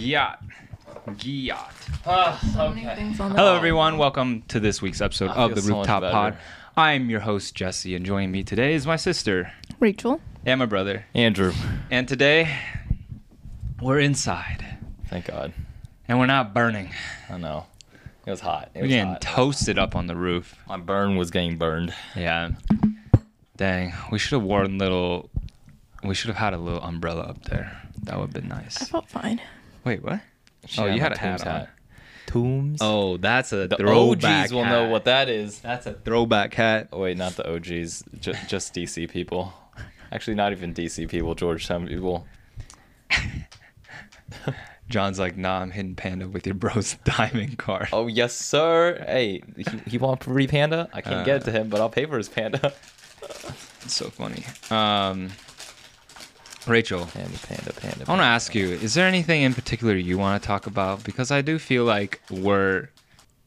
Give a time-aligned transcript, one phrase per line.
[0.00, 0.42] Yacht.
[1.22, 1.74] Yacht.
[2.54, 3.98] So many things on the Hello, everyone.
[3.98, 6.12] Welcome to this week's episode I of the so Rooftop better.
[6.12, 6.38] Pod.
[6.74, 10.18] I'm your host, Jesse, and joining me today is my sister Rachel.
[10.46, 11.04] and my brother.
[11.14, 11.52] Andrew.
[11.90, 12.56] And today,
[13.82, 14.64] we're inside,
[15.08, 15.52] Thank God.
[16.08, 16.92] and we're not burning.
[17.28, 17.66] I know.
[18.24, 18.70] It was hot.
[18.74, 19.20] It We're was getting hot.
[19.20, 20.54] toasted up on the roof.
[20.66, 21.92] My burn was getting burned.
[22.16, 22.52] Yeah.
[23.58, 25.28] Dang, we should have worn little.
[26.02, 27.76] We should have had a little umbrella up there.
[28.04, 28.80] That would have been nice.
[28.80, 29.42] I felt fine.
[29.84, 30.20] Wait, what?
[30.66, 31.68] She Oh, you had a hat Tombs on.
[32.26, 32.78] Tombs.
[32.80, 35.58] Oh, that's a the throwback OGs will know what that is.
[35.60, 36.88] That's a throwback hat.
[36.92, 38.04] Oh, wait, not the OGs.
[38.20, 39.52] Ju- just DC people.
[40.12, 41.34] Actually, not even DC people.
[41.34, 42.26] Georgetown people.
[44.88, 47.88] John's like, nah, I'm hitting Panda with your bro's diamond card.
[47.92, 49.02] Oh yes, sir.
[49.06, 50.88] Hey, he, he want free panda?
[50.92, 52.72] I can't get it to him, but I'll pay for his panda.
[53.22, 54.44] It's so funny.
[54.70, 55.30] Um,
[56.66, 58.04] Rachel, Panda, panda, panda.
[58.06, 61.02] I want to ask you: Is there anything in particular you want to talk about?
[61.04, 62.88] Because I do feel like we're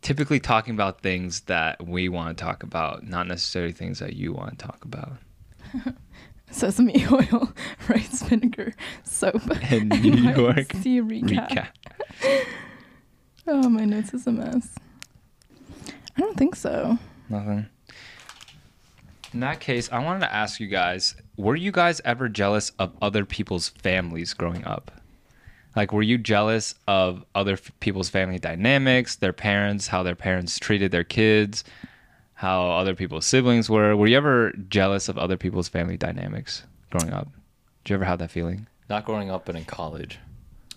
[0.02, 4.34] typically talking about things that we want to talk about, not necessarily things that you
[4.34, 5.14] want to talk about.
[6.52, 7.52] Sesame oil,
[7.90, 9.42] rice vinegar, soap.
[9.72, 10.74] and New my York.
[10.82, 11.70] See recap.
[12.20, 12.46] Recap.
[13.48, 14.76] Oh, my notes is a mess.
[16.16, 16.98] I don't think so.
[17.30, 17.66] Nothing.
[19.34, 22.94] In that case, I wanted to ask you guys: Were you guys ever jealous of
[23.02, 24.92] other people's families growing up?
[25.75, 30.59] Like, were you jealous of other f- people's family dynamics, their parents, how their parents
[30.59, 31.64] treated their kids,
[32.36, 33.95] how other people's siblings were?
[33.95, 37.28] Were you ever jealous of other people's family dynamics growing up?
[37.84, 38.68] Did you ever have that feeling?
[38.88, 40.20] Not growing up, but in college.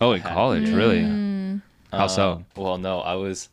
[0.00, 1.00] Oh, in college, really?
[1.00, 1.60] Mm,
[1.92, 2.30] How so?
[2.32, 3.50] Um, Well, no, I was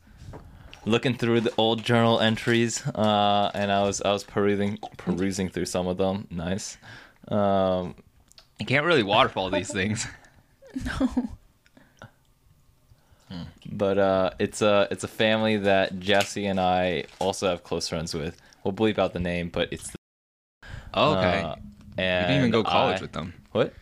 [0.85, 5.65] looking through the old journal entries, uh, and I was I was perusing perusing through
[5.65, 6.27] some of them.
[6.29, 6.77] Nice.
[7.27, 7.95] Um,
[8.59, 10.05] You can't really waterfall these things.
[13.29, 13.47] no.
[13.71, 18.13] but uh, it's a it's a family that Jesse and I also have close friends
[18.13, 18.39] with.
[18.63, 19.97] We'll bleep out the name, but it's the,
[20.93, 21.41] Oh, okay.
[21.41, 21.55] uh,
[21.97, 23.33] you didn't even go college I- with them.
[23.51, 23.73] What?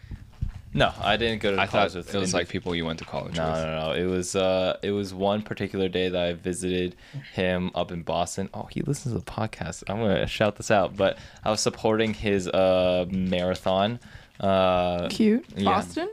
[0.73, 2.99] No, I didn't go to I college thought with it was like people you went
[2.99, 3.61] to college No, with.
[3.61, 3.91] no, no.
[3.91, 6.95] It was uh, it was one particular day that I visited
[7.33, 8.49] him up in Boston.
[8.53, 9.83] Oh, he listens to the podcast.
[9.89, 13.99] I'm gonna shout this out, but I was supporting his uh marathon.
[14.39, 15.45] Uh, Cute.
[15.55, 15.65] Yeah.
[15.65, 16.09] Boston?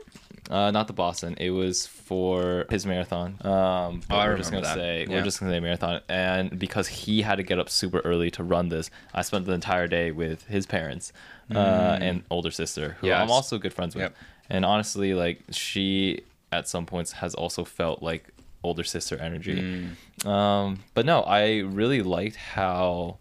[0.49, 1.35] uh, not the Boston.
[1.39, 3.37] It was for his marathon.
[3.41, 4.75] Um, Oh, I we're just remember gonna that.
[4.75, 5.15] say Yeah.
[5.17, 8.43] we're just gonna say marathon, and because he had to get up super early to
[8.43, 11.13] run this, I spent the entire day with his parents
[11.53, 13.09] uh, and older sister, who Mm.
[13.09, 13.21] Yes.
[13.21, 14.03] I'm also good friends with.
[14.03, 14.15] Yep.
[14.49, 16.21] And honestly, like she
[16.51, 18.29] at some points has also felt like
[18.63, 19.85] older sister energy.
[20.23, 20.25] Mm.
[20.27, 23.17] Um, but no, I really liked how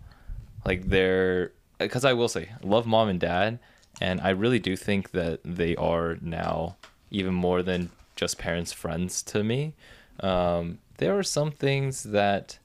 [0.64, 3.58] like they're because I will say I love mom and dad,
[4.00, 6.76] and I really do think that they are now
[7.10, 9.74] even more than just parents friends to me.
[10.20, 12.58] Um, there are some things that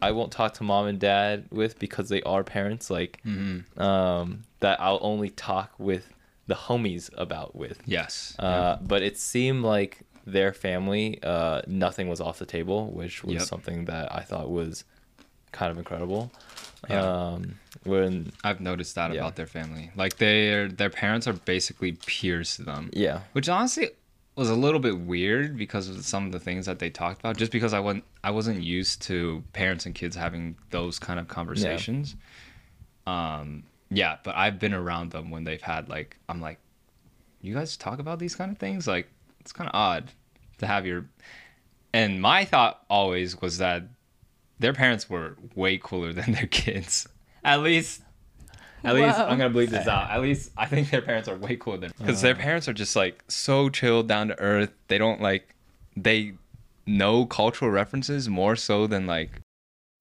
[0.00, 3.80] I won't talk to mom and dad with because they are parents, like Mm-hmm.
[3.80, 6.08] um, that I'll only talk with
[6.52, 7.78] the homies about with.
[7.86, 8.36] Yes.
[8.38, 9.92] Uh, but it seemed like
[10.26, 13.42] their family, uh, nothing was off the table, which was Yep.
[13.52, 14.84] something that I thought was
[15.52, 16.30] kind of incredible.
[16.90, 17.02] Yeah.
[17.02, 17.40] Um,
[17.84, 19.20] when I've noticed that Yeah.
[19.20, 19.90] about their family.
[19.96, 23.86] Like their their parents are basically peers to them, yeah, which honestly
[24.34, 27.36] was a little bit weird because of some of the things that they talked about.
[27.36, 31.28] Just because I wasn't I wasn't used to parents and kids having those kind of
[31.28, 32.16] conversations.
[33.06, 33.64] Um,
[33.96, 36.58] yeah, but I've been around them when they've had like I'm like,
[37.40, 38.86] you guys talk about these kind of things.
[38.86, 39.08] Like
[39.40, 40.10] it's kind of odd
[40.58, 41.06] to have your.
[41.92, 43.84] And my thought always was that
[44.58, 47.06] their parents were way cooler than their kids.
[47.44, 48.02] At least,
[48.84, 50.10] at least I'm gonna bleep this out.
[50.10, 52.96] At least I think their parents are way cooler than because their parents are just
[52.96, 54.72] like so chill, down to earth.
[54.88, 55.54] They don't like
[55.96, 56.34] they
[56.86, 59.41] know cultural references more so than like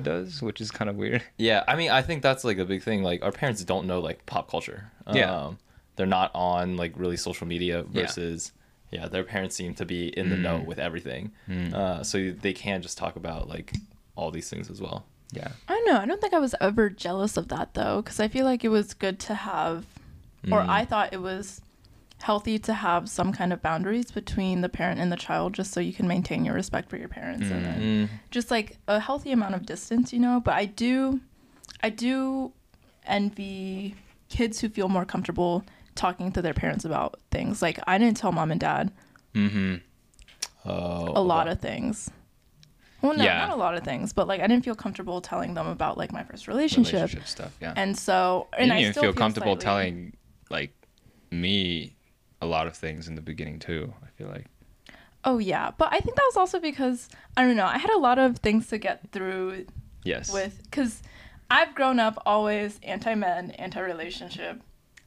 [0.03, 1.23] does, which is kind of weird.
[1.37, 1.63] yeah.
[1.67, 3.03] I mean, I think that's like a big thing.
[3.03, 4.91] Like our parents don't know like pop culture.
[5.13, 5.33] Yeah.
[5.45, 5.57] Um,
[5.95, 8.51] they're not on like really social media versus.
[8.91, 10.65] Yeah, their parents seem to be in the know Mm.
[10.65, 11.73] with everything, Mm.
[11.73, 13.73] uh, so they can just talk about like
[14.17, 15.05] all these things as well.
[15.31, 15.97] Yeah, I don't know.
[15.97, 18.69] I don't think I was ever jealous of that though, because I feel like it
[18.69, 19.85] was good to have,
[20.51, 20.67] or Mm.
[20.67, 21.61] I thought it was
[22.21, 25.79] healthy to have some kind of boundaries between the parent and the child, just so
[25.79, 28.09] you can maintain your respect for your parents, and then Mm.
[28.29, 30.39] just like a healthy amount of distance, you know.
[30.39, 31.19] But I do,
[31.83, 32.51] I do
[33.05, 33.95] envy
[34.29, 35.63] kids who feel more comfortable
[35.95, 37.61] talking to their parents about things.
[37.61, 38.91] Like I didn't tell mom and dad
[39.33, 39.75] mm-hmm.
[40.63, 42.11] Oh, a lot of things.
[43.01, 43.39] Well, no, Yeah.
[43.39, 46.11] not a lot of things, but like I didn't feel comfortable telling them about like
[46.11, 47.57] my first relationship, relationship stuff.
[47.59, 50.17] Yeah, and so and didn't I still feel comfortable slightly- telling
[50.51, 50.71] like
[51.31, 51.95] me
[52.41, 53.93] a lot of things in the beginning too.
[54.03, 54.45] I feel like
[55.23, 57.07] Oh yeah, but I think that was also because
[57.37, 57.65] I don't know.
[57.67, 59.67] I had a lot of things to get through
[60.03, 60.33] Yes.
[60.33, 61.03] with because
[61.51, 64.61] I've grown up always anti men, anti relationship.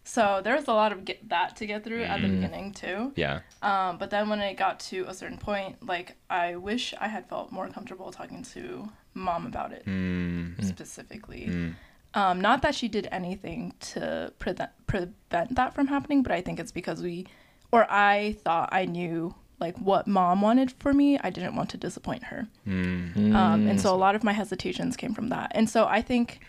[0.06, 2.34] So there was a lot of get that to get through at the Mm.
[2.40, 3.12] beginning too.
[3.16, 3.40] yeah.
[3.62, 7.26] Um, but then when it got to a certain point, like I wish I had
[7.28, 10.62] felt more comfortable talking to mom about it Mm.
[10.62, 11.46] specifically.
[11.48, 11.74] Mm.
[12.14, 16.60] Um, not that she did anything to prevent prevent that from happening, but I think
[16.60, 17.26] it's because we,
[17.72, 21.18] or I thought I knew like what mom wanted for me.
[21.18, 22.46] I didn't want to disappoint her.
[22.66, 23.34] Mm.
[23.34, 25.52] Um, and so a lot of my hesitations came from that.
[25.54, 26.40] And so I think,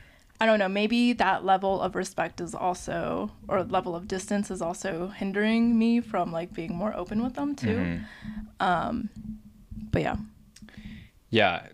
[0.41, 4.61] I don't know, maybe that level of respect is also, or level of distance is
[4.61, 7.67] also hindering me from like being more open with them too.
[7.67, 8.03] Mhm.
[8.59, 9.09] Um,
[9.91, 10.15] but yeah.
[11.29, 11.67] Yeah,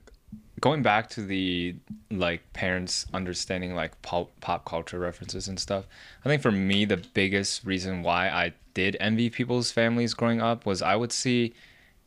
[0.62, 1.75] going back to the
[2.10, 5.86] like parents understanding like pop pop culture references and stuff.
[6.24, 10.66] I think for me the biggest reason why I did envy people's families growing up
[10.66, 11.54] was I would see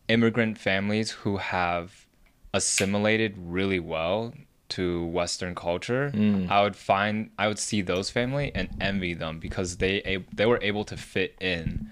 [0.08, 2.06] immigrant families who have
[2.52, 4.32] assimilated really well
[4.68, 6.48] to western culture Mm.
[6.50, 10.58] i would find i would see those family and envy them because they they were
[10.62, 11.90] able to fit in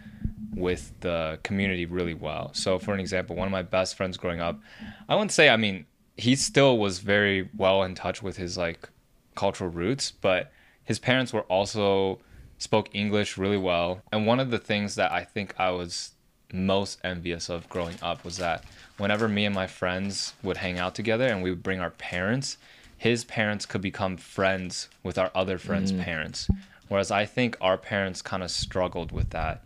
[0.55, 2.51] with the community really well.
[2.53, 4.61] So, for an example, one of my best friends growing up,
[5.09, 5.87] I wouldn't say, I mean,
[6.17, 8.89] he still was very well in touch with his like
[9.35, 10.53] cultural roots, but
[10.85, 12.21] his parents were also
[12.59, 14.03] spoke English really well.
[14.13, 16.13] And one of the things that I think I was
[16.53, 18.65] most envious of growing up was that
[18.99, 22.59] whenever me and my friends would hang out together and we would bring our parents,
[22.99, 26.49] his parents could become friends with our other friends' parents.
[26.89, 29.65] Whereas I think our parents kind of struggled with that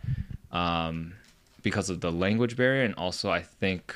[0.51, 1.13] um,
[1.61, 3.93] because of the language barrier and also I think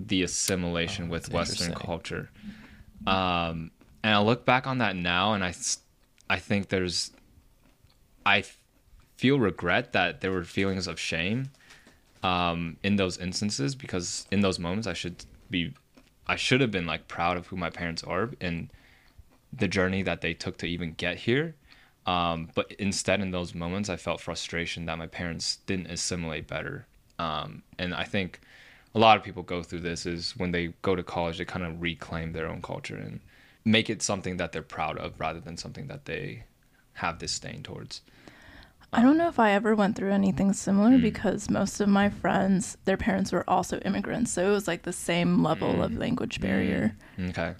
[0.00, 2.30] the assimilation Oh, with Western culture.
[3.06, 3.70] Um,
[4.02, 5.54] and I look back on that now and I,
[6.30, 7.10] I think there's,
[8.24, 8.44] I
[9.16, 11.50] feel regret that there were feelings of shame
[12.22, 15.74] um, in those instances because in those moments I should be,
[16.26, 18.70] I should have been like proud of who my parents are and
[19.52, 21.54] the journey that they took to even get here.
[22.06, 26.86] Um, but instead, in those moments, I felt frustration that my parents didn't assimilate better.
[27.18, 28.40] Um, and I think
[28.98, 31.64] a lot of people go through this is when they go to college, they kind
[31.64, 33.20] of reclaim their own culture and
[33.64, 36.42] make it something that they're proud of rather than something that they
[36.94, 38.00] have disdain towards.
[38.92, 41.02] I don't know if I ever went through anything similar Mm.
[41.02, 44.32] because most of my friends, their parents were also immigrants.
[44.32, 45.98] So it was like the same level of Mm.
[46.00, 46.96] language barrier.
[47.20, 47.54] Okay.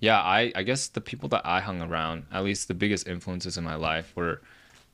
[0.00, 3.56] Yeah, I, I guess the people that I hung around, at least the biggest influences
[3.56, 4.40] in my life, were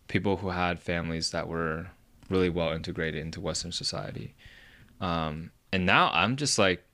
[0.08, 1.86] people who had families that were
[2.28, 4.34] really well integrated into Western society.
[5.00, 6.84] Um, and now I'm just like,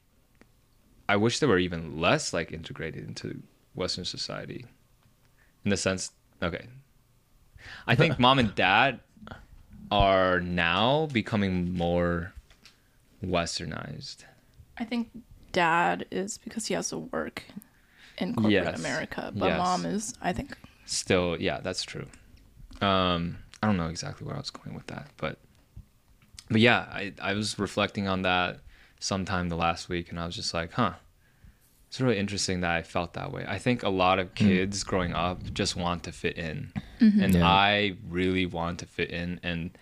[1.09, 3.43] I wish they were even less like integrated into
[3.75, 4.65] Western society.
[5.65, 6.13] In the sense,
[6.43, 6.67] okay.
[7.87, 9.01] I think mom and dad
[9.91, 12.33] are now becoming more
[13.23, 14.25] westernized.
[14.79, 15.11] I think
[15.53, 17.45] dad is because he has to work
[18.17, 18.79] in corporate Yes.
[18.79, 19.59] America, but Yes.
[19.59, 20.57] mom is, I think,
[20.87, 22.07] still yeah that's true
[22.81, 25.39] um i don't know exactly where i was going with that but
[26.51, 28.59] but yeah i i was reflecting on that
[29.01, 30.93] sometime the last week and i was just like huh
[31.89, 35.13] it's really interesting that i felt that way i think a lot of kids growing
[35.13, 37.45] up just want to fit in and Yeah.
[37.47, 39.77] i really want to fit in and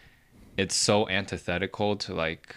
[0.56, 2.56] it's so antithetical to like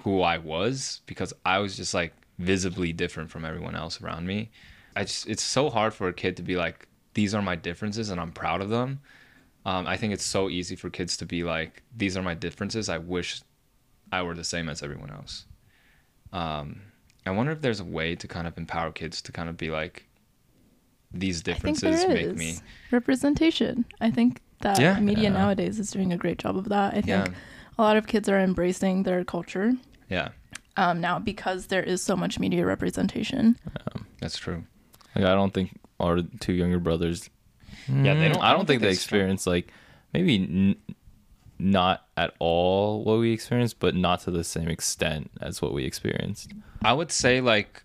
[0.00, 4.50] who i was because i was just like visibly different from everyone else around me
[4.96, 8.10] I just it's so hard for a kid to be like these are my differences
[8.10, 9.00] and I'm proud of them.
[9.66, 12.88] Um, I think it's so easy for kids to be like these are my differences.
[12.88, 13.42] I wish
[14.12, 15.46] I were the same as everyone else.
[16.32, 16.82] Um,
[17.26, 19.70] I wonder if there's a way to kind of empower kids to kind of be
[19.70, 20.06] like
[21.12, 22.58] these I think differences there make is me
[22.90, 23.84] representation.
[24.00, 24.98] I think that Yeah.
[25.00, 25.28] media Yeah.
[25.40, 26.90] nowadays is doing a great job of that.
[26.94, 27.26] I think yeah
[27.78, 29.72] a lot of kids are embracing their culture
[30.08, 30.28] yeah
[30.76, 33.56] um, now because there is so much media representation.
[34.20, 34.64] that's true.
[35.14, 37.30] Like I don't think our two younger brothers.
[37.88, 39.72] Yeah, they Mm, don't- I don't think they experience like
[40.12, 40.76] maybe n-
[41.58, 45.84] not at all what we experienced, but not to the same extent as what we
[45.84, 46.52] experienced.
[46.82, 47.82] I would say like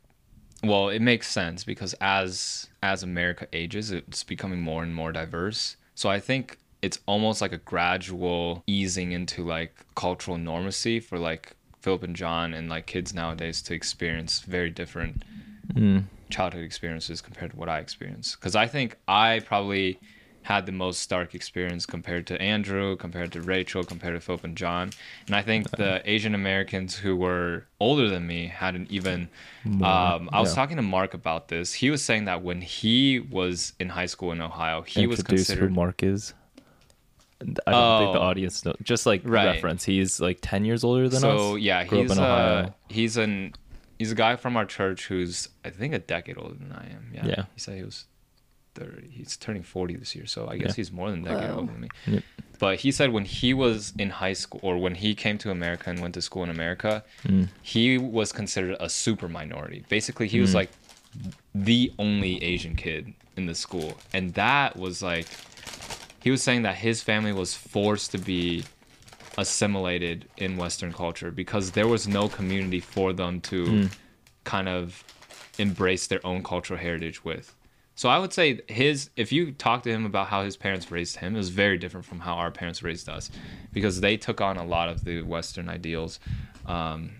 [0.61, 5.77] well, it makes sense because as as America ages, it's becoming more and more diverse.
[5.95, 11.55] So I think it's almost like a gradual easing into like cultural normacy for like
[11.81, 15.23] Philip and John and like kids nowadays to experience very different
[15.75, 16.05] Mm.
[16.31, 18.39] childhood experiences compared to what I experienced.
[18.39, 19.99] Because I think I probably
[20.49, 24.57] had the most stark experience compared to Andrew, compared to Rachel, compared to Philip and
[24.57, 24.89] John.
[25.27, 29.29] And I think the Asian Americans who were older than me had an even.
[29.65, 30.55] Um, I was yeah.
[30.55, 31.71] talking to Mark about this.
[31.73, 35.47] He was saying that when he was in high school in Ohio, he was Introduce
[35.47, 35.69] considered.
[35.69, 36.33] who Mark is.
[37.41, 37.55] I don't
[37.99, 38.23] think the Oh.
[38.23, 38.73] audience know.
[38.81, 39.45] Just like Right.
[39.53, 41.21] reference, he's like ten years older than us.
[41.21, 43.53] so yeah, Grew he's uh, he's an
[43.99, 47.11] he's a guy from our church who's I think a decade older than I am.
[47.13, 47.25] Yeah.
[47.27, 47.43] Yeah.
[47.53, 48.05] He said he was
[48.75, 49.07] thirty.
[49.09, 50.73] He's turning forty this year, so I guess Yeah.
[50.75, 51.59] he's more than that decade Wow.
[51.59, 51.89] older than me.
[52.07, 52.23] Yep.
[52.59, 55.89] But he said when he was in high school or when he came to America
[55.89, 57.49] and went to school in America, Mm.
[57.61, 59.83] he was considered a super minority.
[59.89, 60.55] Basically, he was Mm.
[60.55, 60.69] like
[61.55, 63.97] the only Asian kid in the school.
[64.13, 65.27] And that was like
[66.21, 68.63] he was saying that his family was forced to be
[69.37, 73.91] assimilated in western culture because there was no community for them to Mm.
[74.43, 75.03] kind of
[75.57, 77.55] embrace their own cultural heritage with.
[77.99, 81.17] So I would say his if you talk to him about how his parents raised
[81.17, 83.29] him, it was very different from how our parents raised us
[83.73, 86.21] because they took on a lot of the western ideals
[86.65, 87.19] um,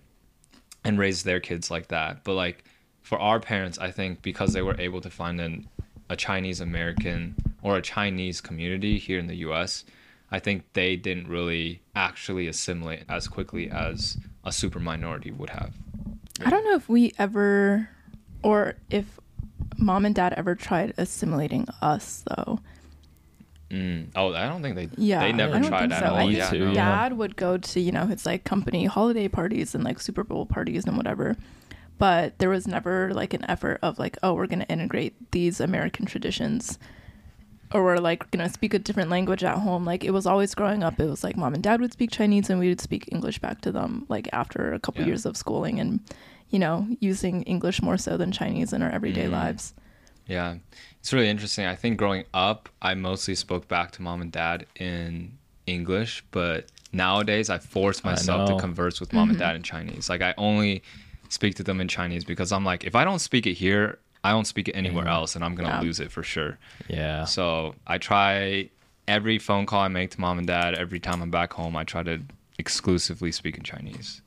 [0.86, 2.24] and raised their kids like that.
[2.24, 2.64] But like
[3.02, 5.68] for our parents, I think because they were able to find an,
[6.10, 9.84] a Chinese American or a Chinese community here in the US,
[10.32, 15.74] I think they didn't really actually assimilate as quickly as a super minority would have.
[16.40, 17.90] I don't know if we ever,
[18.42, 19.20] or if
[19.78, 22.60] mom and dad ever tried assimilating us though.
[23.70, 24.08] Mm.
[24.16, 26.10] Oh, I don't think they Yeah, they never I don't tried think at so.
[26.10, 26.16] all.
[26.16, 26.72] I think Yeah, too, no.
[26.72, 26.86] yeah.
[27.10, 30.46] dad would go to you know his like company holiday parties and like Super Bowl
[30.48, 31.36] parties and whatever,
[32.00, 36.08] but there was never like an effort of like oh we're gonna integrate these American
[36.08, 36.80] traditions,
[37.72, 39.86] or we're like gonna speak a different language at home.
[39.86, 42.50] Like it was always growing up, it was like mom and dad would speak Chinese
[42.50, 45.08] and we would speak English back to them like after a couple Yeah.
[45.10, 46.00] years of schooling and
[46.50, 49.32] you know using English more so than Chinese in our everyday Mhm.
[49.32, 49.74] lives.
[50.28, 50.56] Yeah,
[51.00, 51.66] it's really interesting.
[51.66, 56.68] I think growing up, I mostly spoke back to mom and dad in English, but
[56.94, 60.10] nowadays I force I myself to converse with mom and dad in Chinese.
[60.10, 60.84] Like I only
[61.30, 64.32] speak to them in Chinese because I'm like, if I don't speak it here, I
[64.32, 65.14] don't speak it anywhere Yeah.
[65.16, 65.82] else, and I'm gonna Yeah.
[65.82, 66.58] lose it for sure.
[66.88, 67.26] Yeah.
[67.26, 68.70] So I try
[69.08, 71.84] every phone call I make to mom and dad, every time I'm back home, I
[71.84, 72.22] try to
[72.60, 74.22] exclusively speak in Chinese,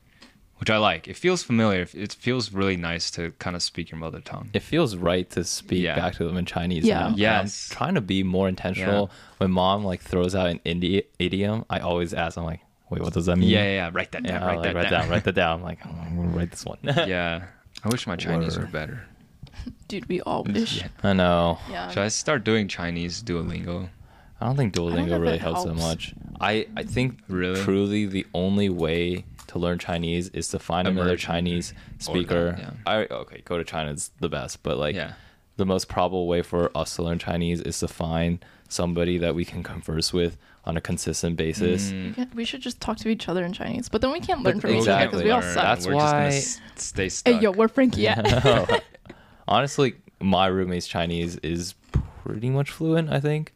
[0.63, 1.09] which I like.
[1.09, 1.89] It feels familiar.
[1.93, 4.49] It feels really nice to kind of speak your mother tongue.
[4.53, 5.97] it feels right to speak Yeah.
[5.97, 6.85] back to them in Chinese.
[6.85, 7.09] Yeah.
[7.09, 7.15] now.
[7.17, 7.69] Yes.
[7.73, 9.11] I'm trying to be more intentional.
[9.39, 13.13] When mom like throws out an Indi- idiom, I always ask, I'm like, wait, what
[13.13, 13.49] does that mean?
[13.51, 13.91] Yeah, yeah, yeah.
[13.93, 14.41] Write that down.
[14.41, 15.01] I'll, write like, that write down.
[15.01, 15.59] down, write that down.
[15.59, 16.79] I'm like, oh, I'm gonna write this one.
[16.85, 17.43] yeah.
[17.83, 19.05] I wish my Chinese were better.
[19.89, 20.79] Dude, we all wish.
[20.83, 20.89] Yeah.
[21.03, 21.59] I know.
[21.69, 21.89] Yeah.
[21.91, 23.89] Should I start doing Chinese Duolingo?
[24.41, 25.83] I don't think don't Duolingo really it helps that helps.
[25.83, 26.15] much.
[26.41, 27.61] I, I think Really?
[27.63, 32.57] truly the only way to learn Chinese is to find another Chinese Or that, speaker.
[32.59, 32.71] yeah.
[32.87, 35.13] I okay, go to China is the best, but like Yeah.
[35.57, 39.45] the most probable way for us to learn Chinese is to find somebody that we
[39.45, 41.91] can converse with on a consistent basis.
[41.93, 42.17] Mm.
[42.17, 44.55] We We should just talk to each other in Chinese, but then we can't learn
[44.59, 45.63] But from each other because we all suck.
[45.63, 47.35] That's We're just gonna why- s- stay stuck.
[47.35, 48.03] Hey, yo, we're Frankie.
[48.03, 48.79] Yeah.
[49.49, 51.75] Honestly, my roommate's Chinese is
[52.25, 53.53] pretty much fluent, I think,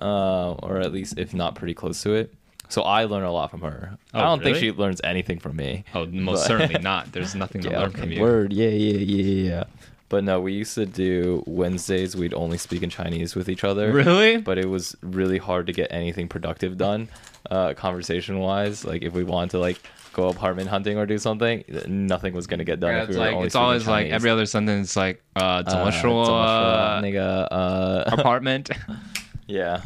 [0.00, 2.32] uh, or at least if not pretty close to it.
[2.68, 3.96] So I learn a lot from her.
[4.12, 4.52] Oh, I don't really?
[4.52, 5.84] think she learns anything from me.
[5.94, 6.46] Oh, most but...
[6.46, 7.12] certainly not.
[7.12, 8.20] There's nothing to yeah, learn from you.
[8.20, 9.64] Word, yeah, yeah, yeah, yeah.
[10.08, 12.14] But no, we used to do Wednesdays.
[12.14, 13.92] We'd only speak in Chinese with each other.
[13.92, 14.36] Really?
[14.36, 17.08] But it was really hard to get anything productive done,
[17.50, 18.84] uh, conversation wise.
[18.84, 19.80] Like if we wanted to like
[20.12, 22.92] go apartment hunting or do something, nothing was gonna get done.
[22.92, 24.06] Yeah, it's, we like, it's always Chinese.
[24.06, 28.70] like every other sentence it's like uh, uh, uh, nigga, uh apartment.
[29.46, 29.82] yeah.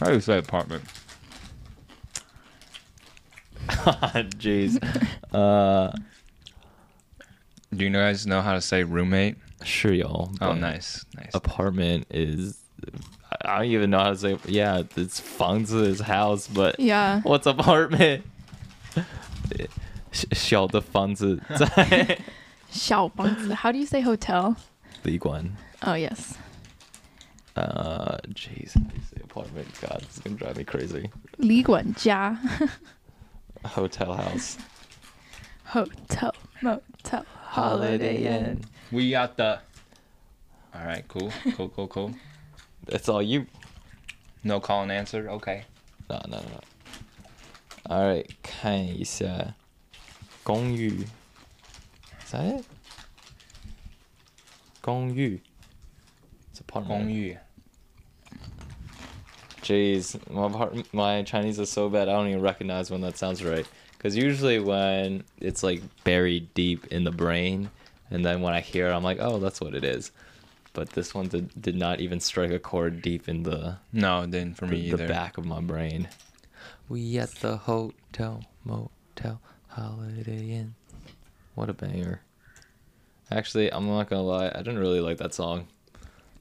[0.00, 0.82] How do you say apartment?
[4.39, 4.77] Jeez.
[5.33, 5.91] Uh,
[7.75, 9.35] Do you guys know how to say roommate?
[9.63, 10.29] sure, y'all.
[10.41, 11.31] Oh, but nice, nice.
[11.33, 12.59] Apartment is.
[13.45, 14.37] I don't even know how to say.
[14.45, 17.21] Yeah, it's 房子 is house, but yeah.
[17.21, 18.23] What's apartment?
[20.11, 22.19] 小的房子在
[22.69, 23.53] 小房子.
[23.55, 24.55] How do you say hotel?
[25.03, 25.55] 旅馆.
[25.81, 26.35] Oh yes.
[27.55, 29.67] Uh, jeez, how do you say apartment?
[29.81, 31.09] God, this is gonna drive me crazy.
[31.37, 32.37] 旅馆家
[33.65, 34.57] Hotel house.
[35.65, 38.63] hotel motel holiday inn.
[38.91, 39.59] We got the.
[40.75, 42.13] All right, cool, cool, cool, cool.
[42.85, 43.45] That's all you.
[44.43, 45.29] No call and answer.
[45.29, 45.63] Okay.
[46.09, 46.59] No, no, no.
[47.89, 49.55] All right, 看一下
[50.43, 51.05] 公寓.
[52.25, 52.65] Is that it?
[54.81, 55.41] 公寓.
[56.51, 56.87] It's apartment.
[56.87, 57.37] 公寓.
[59.62, 63.66] Jeez, my my Chinese is so bad I don't even recognize when that sounds right.
[63.96, 67.70] Because usually when it's like buried deep in the brain,
[68.10, 70.12] and then when I hear it, I'm like, oh, that's what it is.
[70.72, 74.30] But this one did, did not even strike a chord deep in the No, it
[74.30, 74.96] didn't for me the, either.
[74.98, 76.08] the back of my brain.
[76.88, 80.74] We at the hotel, motel, holiday inn.
[81.56, 82.20] What a banger.
[83.30, 85.66] Actually, I'm not gonna lie, I didn't really like that song.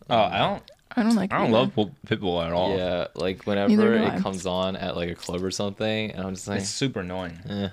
[0.09, 0.71] Oh, I don't.
[0.95, 1.31] I don't like.
[1.33, 2.75] I don't love Pol- Pitbull at all.
[2.77, 6.25] Yeah, like Neither whenever do it comes on at like a club or something, and
[6.25, 7.37] I'm just like, It's super annoying.
[7.49, 7.69] eh.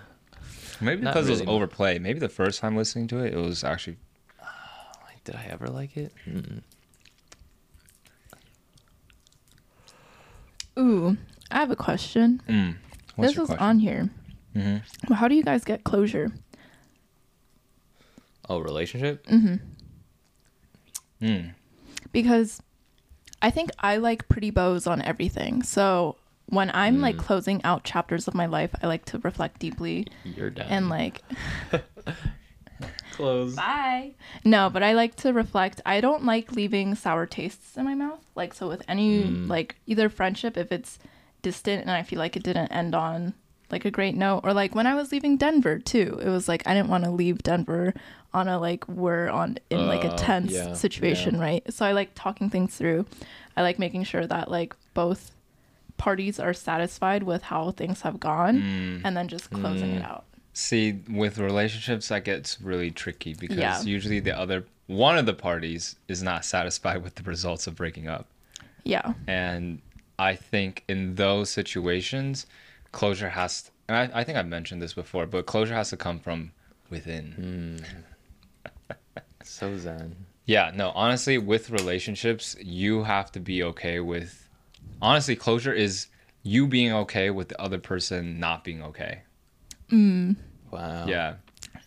[0.81, 1.53] Maybe Not because it was really.
[1.53, 2.03] overplayed.
[2.03, 3.97] Maybe the first time listening to it, it was actually.
[5.07, 6.13] Like, did I ever like it?
[6.29, 6.61] Mm-mm.
[10.79, 11.17] Ooh,
[11.51, 12.43] I have a question.
[12.49, 12.77] Mm.
[13.17, 13.65] What's this your was question?
[13.67, 14.11] on here.
[14.55, 14.77] hmm
[15.09, 16.33] Well, how do you guys get closure?
[18.49, 19.25] Oh, relationship?
[19.27, 19.55] Mm-hmm.
[21.25, 21.55] Mm.
[22.13, 22.61] Because
[23.45, 25.63] I think I like pretty bows on everything.
[25.63, 27.27] So when I'm like Mm.
[27.27, 30.67] closing out chapters of my life, I like to reflect deeply You're down.
[30.69, 31.23] and like
[33.13, 33.55] close.
[33.55, 34.13] Bye.
[34.45, 35.81] No, but I like to reflect.
[35.87, 38.21] I don't like leaving sour tastes in my mouth.
[38.35, 39.49] Like so with any Mm.
[39.49, 40.99] like either friendship if it's
[41.43, 43.35] distant and I feel like it didn't end on
[43.71, 46.19] like a great note or like when I was leaving Denver too.
[46.23, 47.95] It was like I didn't want to leave Denver
[48.33, 51.41] on a like we're on in like a Uh, tense yeah, situation, yeah.
[51.41, 51.73] right?
[51.73, 53.07] So I like talking things through.
[53.57, 55.31] I like making sure that like both
[55.97, 59.01] parties are satisfied with how things have gone Mm.
[59.05, 60.11] and then just closing it Mm.
[60.11, 60.25] out.
[60.53, 63.81] See, with relationships, that gets really tricky because Yeah.
[63.83, 68.07] usually the other one of the parties is not satisfied with the results of breaking
[68.09, 68.27] up,
[68.85, 69.15] Yeah.
[69.27, 69.81] and
[70.19, 72.47] I think in those situations,
[72.95, 73.63] closure has.
[73.63, 76.53] To, and I, I think I've mentioned this before, but closure has to come from
[76.89, 77.85] within.
[79.43, 80.17] So zen.
[80.47, 84.49] Yeah, no, honestly, with relationships, you have to be okay with.
[85.03, 86.07] Honestly, closure is
[86.43, 89.23] you being okay with the other person not being okay.
[89.91, 90.37] Mm.
[90.71, 91.07] Wow.
[91.07, 91.35] Yeah.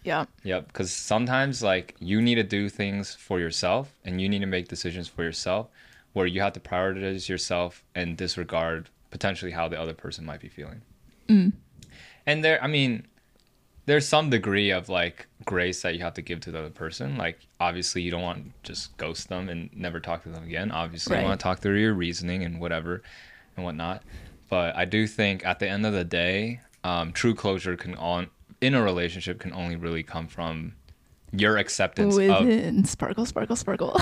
[0.03, 0.25] Yeah.
[0.43, 4.45] Yep, because sometimes like you need to do things for yourself and you need to
[4.45, 5.67] make decisions for yourself
[6.13, 10.49] where you have to prioritize yourself and disregard potentially how the other person might be
[10.49, 10.81] feeling.
[11.29, 13.07] And there, I mean,
[13.85, 17.17] there's some degree of like grace that you have to give to the other person.
[17.17, 20.71] Like obviously you don't want to just ghost them and never talk to them again.
[20.71, 21.21] Obviously Right.
[21.21, 23.01] you want to talk through your reasoning and whatever
[23.55, 24.03] and whatnot.
[24.49, 28.27] But I do think at the end of the day, um, true closure can on
[28.59, 30.73] in a relationship can only really come from
[31.31, 32.45] your acceptance of
[32.89, 34.01] sparkle, sparkle, sparkle.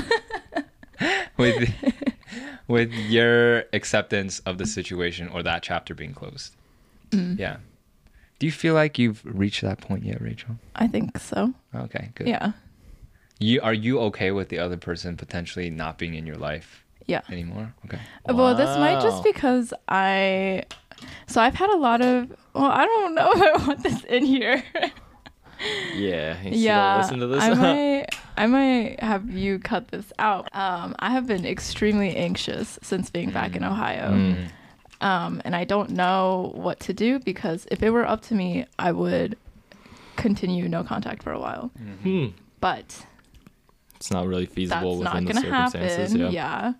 [1.38, 1.69] with
[2.67, 6.55] with your acceptance of the situation or that chapter being closed.
[7.15, 7.39] Mm.
[7.39, 7.58] Yeah.
[8.39, 10.56] Do you feel like you've reached that point yet, Rachel?
[10.75, 11.54] I think so.
[11.73, 12.28] Okay, good.
[12.28, 12.51] Yeah.
[13.39, 17.21] You are you okay with the other person potentially not being in your life Yeah.
[17.30, 17.73] anymore?
[17.86, 17.99] Okay.
[18.28, 20.63] Well, this might just because I.
[21.28, 22.30] So I've had a lot of.
[22.54, 24.63] Well, I don't know if I want this in here.
[25.95, 26.41] Yeah.
[26.43, 26.97] You yeah.
[26.97, 27.41] Listen to this.
[27.41, 28.06] I might.
[28.38, 30.49] I might have you cut this out.
[30.54, 34.12] Um, I have been extremely anxious since being back in Ohio.
[34.12, 34.47] Mm.
[35.01, 38.65] Um, and I don't know what to do because if it were up to me,
[38.79, 39.38] I would
[40.15, 41.71] continue no contact for a while.
[42.03, 42.27] Hmm.
[42.62, 43.05] But
[43.97, 46.12] It's not really that's feasible not within the going to circumstances.
[46.13, 46.31] happen.
[46.31, 46.31] yeah.
[46.31, 46.73] Yeah.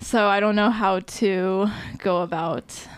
[0.00, 2.88] So I don't know how to go about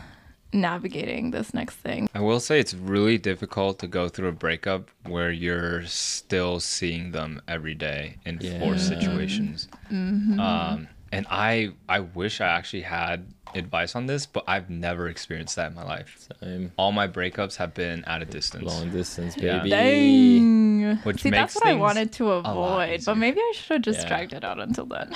[0.52, 2.08] navigating this next thing.
[2.14, 7.10] I will say it's really difficult to go through a breakup where you're still seeing
[7.10, 8.60] them every day in Yeah.
[8.60, 9.68] forced situations.
[9.92, 10.38] Mm-hmm.
[10.40, 15.56] Um, and I I wish I actually had advice on this, but I've never experienced
[15.56, 16.28] that in my life.
[16.40, 16.72] Same.
[16.76, 18.64] All my breakups have been at a distance.
[18.64, 19.58] Long distance, Yeah.
[19.58, 19.70] baby.
[19.70, 20.96] Dang.
[20.98, 24.00] Which See, makes that's what I wanted to avoid, but maybe I should have just
[24.02, 24.08] Yeah.
[24.08, 25.12] dragged it out until then.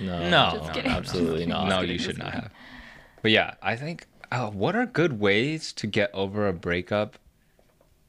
[0.00, 0.28] No.
[0.30, 1.68] No, Just no, no, Absolutely not.
[1.68, 2.50] No, you should not have.
[3.22, 7.18] But yeah, I think uh, what are good ways to get over a breakup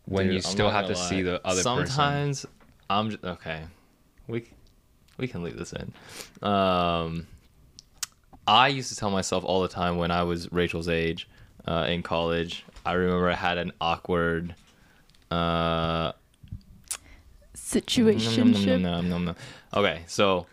[0.05, 1.87] when Dude, you still have to gonna see the other person?
[1.87, 2.45] Sometimes
[2.89, 3.63] I'm just, okay.
[4.27, 4.45] We
[5.17, 5.93] we can leave this in.
[6.47, 7.27] Um,
[8.47, 11.27] I used to tell myself all the time when I was Rachel's age
[11.67, 12.63] uh, in college.
[12.85, 14.55] I remember I had an awkward.
[15.29, 16.13] Uh,
[17.55, 18.81] Situationship.
[18.81, 19.35] no, no, no.
[19.73, 20.45] Okay, so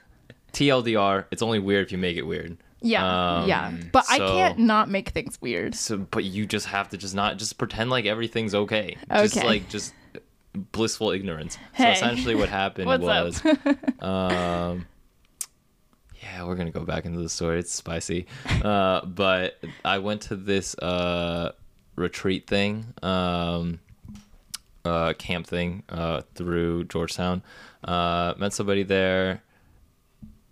[0.52, 1.26] TLDR.
[1.30, 2.56] It's only weird if you make it weird.
[2.80, 3.72] Yeah, Um, yeah.
[3.92, 5.74] But I can't not make things weird.
[5.74, 8.96] So, but you just have to just not just pretend like everything's okay.
[9.10, 9.22] okay.
[9.22, 9.94] Just like just
[10.54, 11.56] blissful ignorance.
[11.72, 11.84] Hey.
[11.84, 13.42] So essentially, what happened was,
[14.00, 14.86] um,
[16.24, 17.58] yeah, we're gonna go back into the story.
[17.58, 18.26] It's spicy,
[18.62, 21.52] uh, but I went to this uh,
[21.96, 23.80] retreat thing, um,
[24.84, 27.42] uh, camp thing uh, through Georgetown.
[27.82, 29.42] Uh, met somebody there.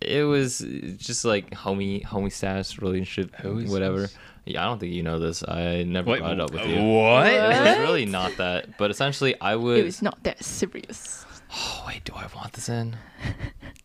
[0.01, 0.59] It was
[0.99, 4.09] just like homie, homie status relationship, whatever.
[4.09, 4.19] status?
[4.45, 5.45] Yeah, I don't think you know this.
[5.47, 6.83] I never Wait, brought it up with you.
[6.83, 7.29] What?
[7.29, 9.79] It was really not that, but essentially, I was.
[9.79, 11.25] It was not that serious.
[11.55, 12.97] Oh wait, do I want this in?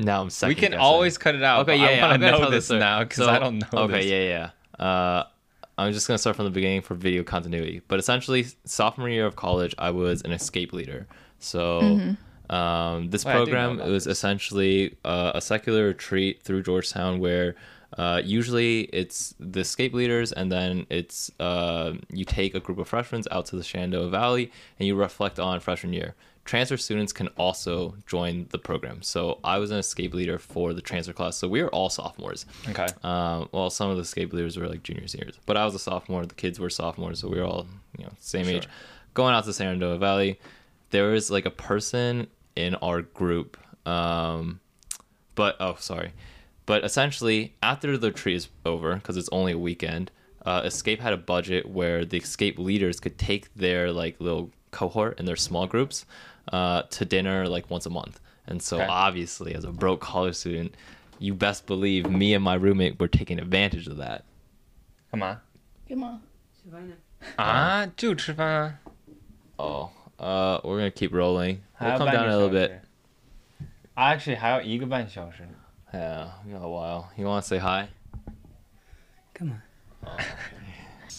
[0.00, 0.48] Now I'm second.
[0.48, 0.80] We can guessing.
[0.80, 1.60] always cut it out.
[1.68, 2.80] Okay, yeah, I yeah, want I'm to gonna know this story.
[2.80, 3.78] now because So- I don't know.
[3.84, 4.06] Okay, this.
[4.06, 4.84] yeah, yeah.
[4.84, 5.24] Uh,
[5.78, 7.82] I'm just gonna start from the beginning for video continuity.
[7.88, 11.06] But essentially, sophomore year of college, I was an escape leader.
[11.38, 12.00] So,
[12.50, 14.16] Um, this Wait, I do know program about it was this.
[14.18, 17.54] essentially uh, a secular retreat through Georgetown where
[17.96, 22.88] uh, usually it's the escape leaders and then it's uh, you take a group of
[22.88, 26.14] freshmen out to the Shenandoah Valley and you reflect on freshman year.
[26.44, 29.02] Transfer students can also join the program.
[29.02, 31.36] So I was an escape leader for the transfer class.
[31.36, 32.46] So we were all sophomores.
[32.68, 32.88] Okay.
[33.04, 35.78] Um, well, some of the escape leaders were like juniors, seniors, but I was a
[35.78, 36.26] sophomore.
[36.26, 38.68] The kids were sophomores, so we were all you know same age.
[39.14, 40.40] Going out to Shenandoah Valley,
[40.90, 42.26] there was like a person
[42.56, 43.56] in our group.
[43.86, 44.60] Um,
[45.34, 46.12] but oh, sorry.
[46.66, 50.10] But essentially, after the retreat is over, because it's only a weekend,
[50.44, 55.19] uh, Escape had a budget where the Escape leaders could take their like little cohort
[55.19, 56.05] and their small groups
[56.51, 58.19] uh, to dinner like once a month.
[58.47, 58.85] And so, Okay.
[58.87, 60.75] obviously, as a broke college student,
[61.17, 64.23] you best believe me and my roommate were taking advantage of that.
[65.11, 65.39] 干嘛？
[65.87, 66.19] Come on.
[66.61, 66.95] 吃饭呢？
[67.37, 68.79] 啊，就吃饭啊。
[69.57, 71.59] Oh, uh, we're gonna keep rolling.
[71.73, 72.69] 还 We'll 要 come 半 down 个 a little 小 bit.
[72.69, 72.81] 时。
[73.95, 75.47] Actually，还要一个半小时。
[75.93, 77.07] Yeah, we got a while.
[77.15, 77.87] You want to say hi?
[79.33, 79.61] 干嘛？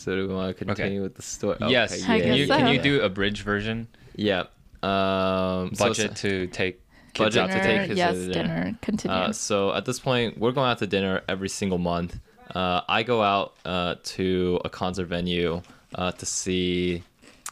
[0.03, 1.57] So do we want to continue with the story?
[1.67, 1.93] yes.
[2.03, 2.57] Okay, I Can you so.
[2.57, 3.87] can you do a bridge version?
[4.15, 4.43] Yeah.
[4.83, 6.81] Um, so Budget to take
[7.13, 8.63] kids Budget out to to take Dinner, kids yes, to dinner.
[8.63, 8.77] dinner.
[8.81, 9.15] Continue.
[9.17, 12.19] Uh, so at this point, we're going out to dinner every single month.
[12.53, 15.61] Uh, I go out uh, to a concert venue
[15.95, 17.03] uh, to see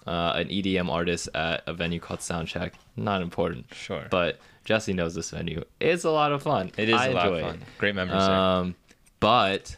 [0.07, 2.71] uh, an EDM artist at a venue called Soundcheck.
[2.97, 4.05] Not important, Sure.
[4.09, 5.63] but Jesse knows this venue.
[5.79, 6.71] It's a lot of fun.
[6.77, 7.55] It is I a lot of fun.
[7.55, 7.61] it.
[7.77, 8.23] Great memories.
[8.23, 8.75] Um,
[9.19, 9.75] but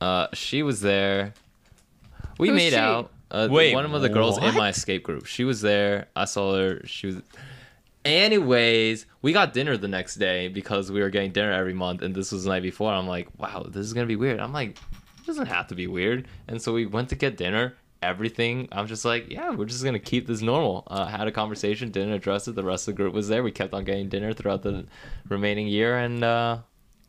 [0.00, 1.34] uh, she was there.
[2.38, 2.78] We Who's made she?
[2.78, 3.10] out.
[3.30, 5.26] Uh, Wait, one of the girls in my escape group.
[5.26, 6.08] She was there.
[6.14, 6.82] I saw her.
[6.84, 7.16] She was.
[8.04, 12.14] Anyways, we got dinner the next day because we were getting dinner every month, and
[12.14, 12.92] this was the night before.
[12.92, 14.40] I'm like, wow, this is gonna be weird.
[14.40, 16.26] I'm like, it doesn't have to be weird.
[16.48, 17.74] And so we went to get dinner.
[18.02, 18.68] Everything.
[18.72, 20.82] I'm just like, yeah, we're just gonna keep this normal.
[20.88, 22.56] Uh, had a conversation, didn't address it.
[22.56, 23.44] The rest of the group was there.
[23.44, 24.86] We kept on getting dinner throughout the
[25.28, 26.58] remaining year, and uh,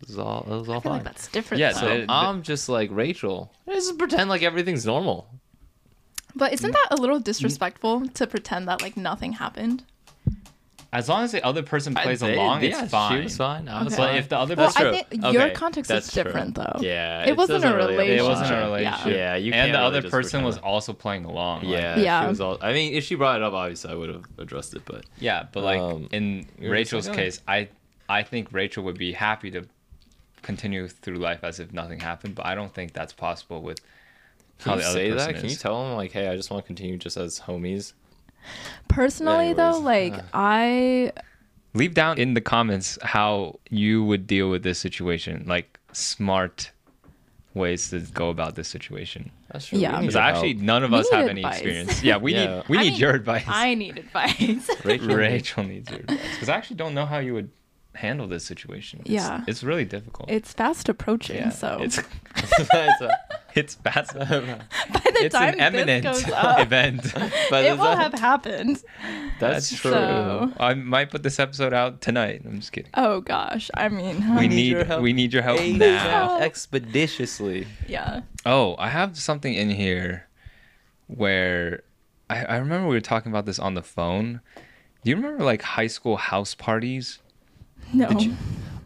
[0.03, 0.91] it was all it was all I feel fine.
[0.93, 1.59] like that's different.
[1.59, 1.79] Yeah, though.
[1.79, 3.51] So the- I'm just like Rachel.
[3.67, 5.27] Just pretend like everything's normal.
[6.35, 9.83] but isn't that a little disrespectful to pretend that like nothing happened?
[10.91, 13.17] As long as the other person plays I did, along, yeah, it's fine.
[13.17, 13.67] She was fine.
[13.67, 14.01] I was Okay.
[14.03, 14.15] But fine.
[14.19, 15.01] if the other Well, person, I true.
[15.09, 16.23] think your Okay, context that's is true.
[16.23, 16.77] different though.
[16.81, 18.19] Yeah, It wasn't doesn't a really relationship.
[18.25, 18.63] it wasn't a Yeah.
[18.65, 19.07] relationship.
[19.17, 20.61] Yeah, you and can't the really other just person pretend was that.
[20.63, 21.63] also playing along.
[21.63, 22.21] like- Yeah, Yeah.
[22.21, 24.75] She was all, I mean, if she brought it up, obviously I would have addressed
[24.75, 24.83] it.
[24.85, 25.47] But yeah.
[25.51, 27.21] But like Um, in you're just Rachel's like, oh.
[27.23, 27.69] case, I
[28.07, 29.63] I think Rachel would be happy to
[30.43, 32.35] continue through life as if nothing happened.
[32.35, 33.79] But I don't think that's possible with
[34.59, 35.35] can how you the other say person that?
[35.35, 35.41] is.
[35.41, 37.93] Can you tell them like, hey, I just want to continue just as homies?
[38.87, 40.21] Personally though, Anyways, like uh.
[40.33, 41.11] I
[41.75, 46.69] Leave down in the comments how you would deal with this situation, like smart
[47.55, 49.31] ways to go about this situation.
[49.51, 49.79] That's true.
[49.79, 49.93] Yeah.
[49.93, 50.63] We need Because your actually, help.
[50.63, 51.55] none of We us have need any advice.
[51.61, 52.03] experience.
[52.03, 52.55] Yeah, we Yeah.
[52.57, 53.43] need we I need mean, your advice.
[53.47, 54.69] I need advice.
[54.83, 55.07] Rachel.
[55.15, 57.49] Rachel needs your advice because I actually don't know how you would
[57.95, 58.99] handle this situation.
[59.01, 59.43] It's, Yeah.
[59.47, 60.29] it's really difficult.
[60.29, 61.99] it's fast approaching, yeah, so it's
[62.35, 62.69] It's
[63.01, 63.19] a-
[63.55, 64.13] it's fast.
[64.15, 64.57] by the
[65.25, 67.13] it's time an eminent this goes up, event.
[67.51, 68.83] but it will a- have happened.
[69.39, 69.91] That's true.
[69.91, 72.41] So- I might put this episode out tonight.
[72.45, 72.89] I'm just kidding.
[72.95, 76.39] Oh gosh, I mean, we need need your help we need your help Hey, now.
[76.39, 77.67] expeditiously.
[77.87, 78.21] yeah.
[78.45, 80.27] Oh, I have something in here
[81.07, 81.83] where
[82.29, 84.41] I, I remember we were talking about this on the phone.
[85.03, 87.19] Do you remember like high school house parties?
[87.91, 88.09] No.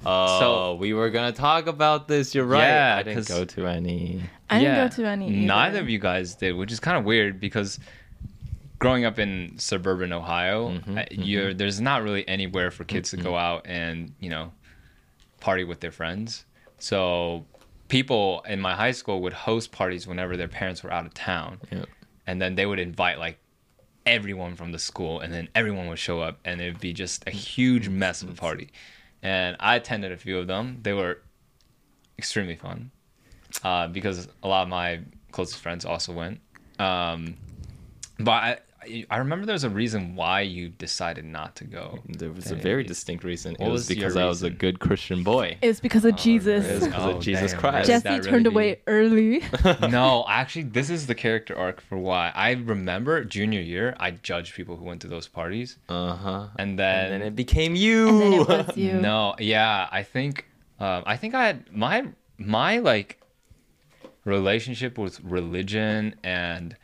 [0.05, 2.33] Oh, So- we were gonna talk about this.
[2.33, 2.61] You're right.
[2.67, 4.21] Yeah, I didn't 'cause- go to any.
[4.49, 4.87] I didn't Yeah.
[4.87, 5.29] go to any.
[5.29, 5.79] Neither either.
[5.81, 7.79] of you guys did, which is kind of weird because
[8.79, 13.17] growing up in suburban Ohio, Mhm, uh, you're there's not really anywhere for kids Mm-hmm.
[13.17, 14.51] to go out and you know
[15.41, 16.45] party with their friends.
[16.79, 17.45] So
[17.89, 21.59] people in my high school would host parties whenever their parents were out of town,
[21.71, 21.85] Yeah.
[22.27, 23.39] and then they would invite like
[24.07, 27.31] everyone from the school, and then everyone would show up, and it'd be just a
[27.31, 28.71] huge mess of a party.
[29.21, 30.79] And I attended a few of them.
[30.81, 31.19] They were
[32.17, 32.91] extremely fun
[33.63, 36.39] uh, because a lot of my closest friends also went.
[36.79, 37.35] Um,
[38.19, 38.57] but I,
[39.09, 41.99] I remember there was a reason why you decided not to go.
[42.07, 43.55] There was a very distinct reason.
[43.57, 45.57] What it was, was because I was a good Christian boy.
[45.61, 46.65] It was because of Jesus.
[46.65, 47.87] it was because of Jesus damn, Christ.
[47.87, 49.43] Jesse that turned really away early.
[49.89, 52.31] no, actually, this is the character arc for why.
[52.35, 56.47] I remember junior year, I judged people who went to those parties, Uh huh.
[56.59, 58.07] and then, And then it became you.
[58.09, 58.93] and then it was you.
[59.01, 60.45] no, yeah, I think,
[60.79, 63.19] um, I think I had my my like
[64.23, 66.75] relationship with religion and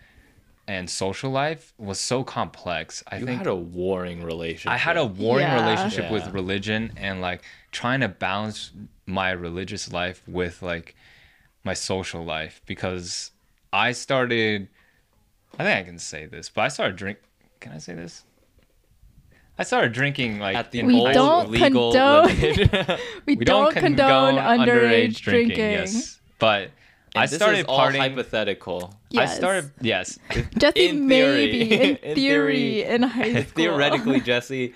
[0.68, 3.04] and social life was so complex.
[3.08, 4.72] I think you think had a warring relationship.
[4.72, 5.62] I had a warring Yeah.
[5.62, 8.72] relationship with religion and like trying to balance
[9.06, 10.96] my religious life with like
[11.64, 13.32] my social life because
[13.74, 14.68] I started
[15.60, 17.18] I think I can say this, but I started drink
[17.60, 18.24] can I say this?
[19.58, 23.46] I started drinking like At the in We old high don't legal condone- We, We
[23.46, 25.58] don't, condone, underage drinking.
[25.60, 26.72] Yes, but I
[27.16, 27.98] And this started is all partying.
[28.00, 28.94] hypothetical.
[28.96, 29.36] I Yes.
[29.38, 30.18] started yes.
[30.58, 31.82] Jesse In maybe theory.
[31.92, 32.84] in In theory theory.
[32.84, 33.52] in high school.
[33.56, 34.74] Theoretically, Jesse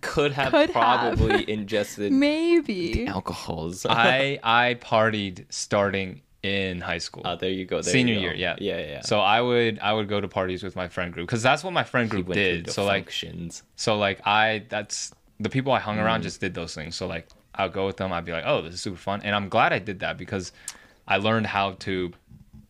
[0.00, 0.72] could have Could have.
[0.72, 3.06] probably ingested maybe.
[3.06, 3.86] alcohols.
[3.88, 7.22] I I partied starting in high school.
[7.24, 7.82] Oh, there you go.
[7.82, 8.24] There Senior you go.
[8.26, 8.56] year, yeah.
[8.58, 9.00] Yeah, yeah.
[9.02, 11.72] So I would I would go to parties with my friend group because that's what
[11.72, 12.66] my friend group went did.
[12.66, 13.12] the So like
[13.76, 16.04] so like I that's the people I hung Mm.
[16.04, 16.96] around just did those things.
[16.96, 18.12] So like I'll go with them.
[18.12, 20.52] I'd be like, oh, this is super fun, and I'm glad I did that because
[21.10, 22.12] I learned how to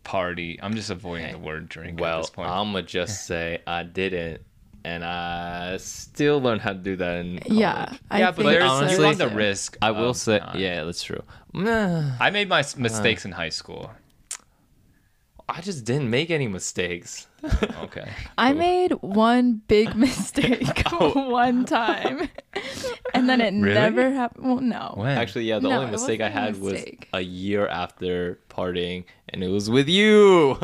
[0.02, 0.58] party.
[0.62, 2.48] I'm just avoiding the word drink at Well, this point.
[2.50, 4.40] I'm gonna just say I didn't,
[4.82, 7.58] and I still learned how to do that in college.
[7.60, 9.76] Yeah, I yeah, but think there's honestly- you run the risk.
[9.82, 10.58] I will oh, say, not.
[10.58, 11.22] yeah, that's true.
[11.54, 13.90] I made my s- uh, mistakes in high school.
[15.56, 17.26] I just didn't make any mistakes.
[17.82, 18.06] Okay.
[18.36, 22.28] I made one big mistake one time,
[23.14, 23.74] and then it Really?
[23.74, 24.44] never happened.
[24.46, 24.92] Well, no.
[24.96, 25.16] When?
[25.16, 26.84] Actually, yeah, the No, only mistake I wasn't a had was
[27.14, 30.58] a year after partying, and it was with you.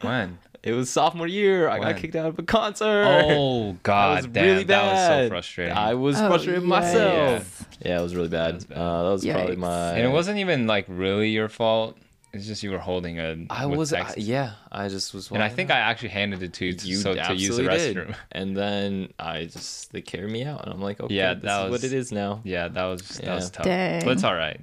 [0.00, 0.38] When?
[0.64, 1.68] It was sophomore year.
[1.68, 3.04] I got kicked out of a concert.
[3.06, 5.76] Oh god, that God, was damn, really that was so frustrating.
[5.76, 6.68] I was Oh, frustrated yes.
[6.68, 7.68] myself.
[7.84, 8.54] Yeah, it was really bad.
[8.56, 8.76] was bad.
[8.76, 9.92] Uh, that was probably my.
[9.92, 11.96] and it wasn't even like really your fault.
[12.32, 13.46] It's just you were holding a.
[13.50, 13.92] I with was.
[13.94, 15.30] I, yeah, I just was.
[15.30, 15.76] And I think out.
[15.78, 18.06] I actually handed it to you to, you so, to use the absolutely restroom.
[18.08, 18.16] did.
[18.32, 21.64] And then I just they carried me out, and I'm like, okay, Yeah, this that
[21.66, 22.40] is was- what it is now.
[22.44, 23.34] Yeah, that was that Yeah.
[23.34, 23.64] was tough.
[23.64, 24.04] Dang.
[24.04, 24.60] But it's all right.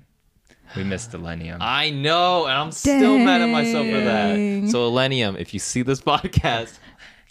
[0.75, 1.57] We missed Illenium.
[1.61, 4.69] I know, and I'm still mad at myself for that.
[4.71, 6.77] So, Illenium, if you see this podcast,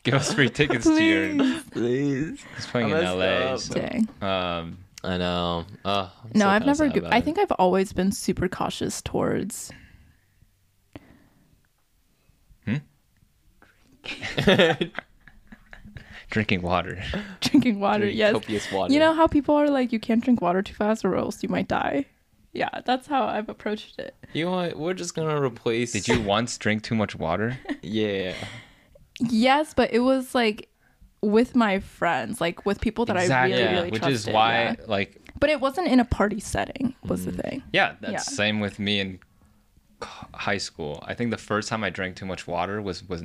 [0.05, 1.29] Give us free tickets to your.
[1.37, 1.63] Please.
[1.71, 2.45] please.
[2.57, 3.57] It's playing I in LA.
[3.57, 4.09] So, Dang.
[4.21, 5.65] um, I know.
[5.85, 6.89] Uh, No, I've never.
[6.89, 9.73] Go- I think I've always been super cautious towards
[16.31, 17.03] drinking water.
[17.41, 18.09] drinking water.
[18.09, 18.33] yes.
[18.33, 18.93] copious water.
[18.93, 21.49] You know how people are like, you can't drink water too fast or else you
[21.49, 22.07] might die.
[22.53, 24.15] Yeah, that's how I've approached it.
[24.33, 24.79] You know what?
[24.79, 25.93] We're just gonna replace.
[25.93, 27.59] Did you once drink too much water?
[27.83, 28.35] Yeah.
[29.21, 30.69] Yes, but it was like
[31.21, 34.29] with my friends, like with people that I really, Yeah, really which trusted.
[34.29, 34.75] is why, yeah.
[34.87, 36.95] like, But it wasn't in a party setting.
[37.05, 37.43] Was the mm.
[37.43, 37.63] thing.
[37.73, 38.19] yeah, that's Yeah.
[38.21, 39.19] same with me in
[40.03, 41.03] high school.
[41.07, 43.23] I think the first time I drank too much water was was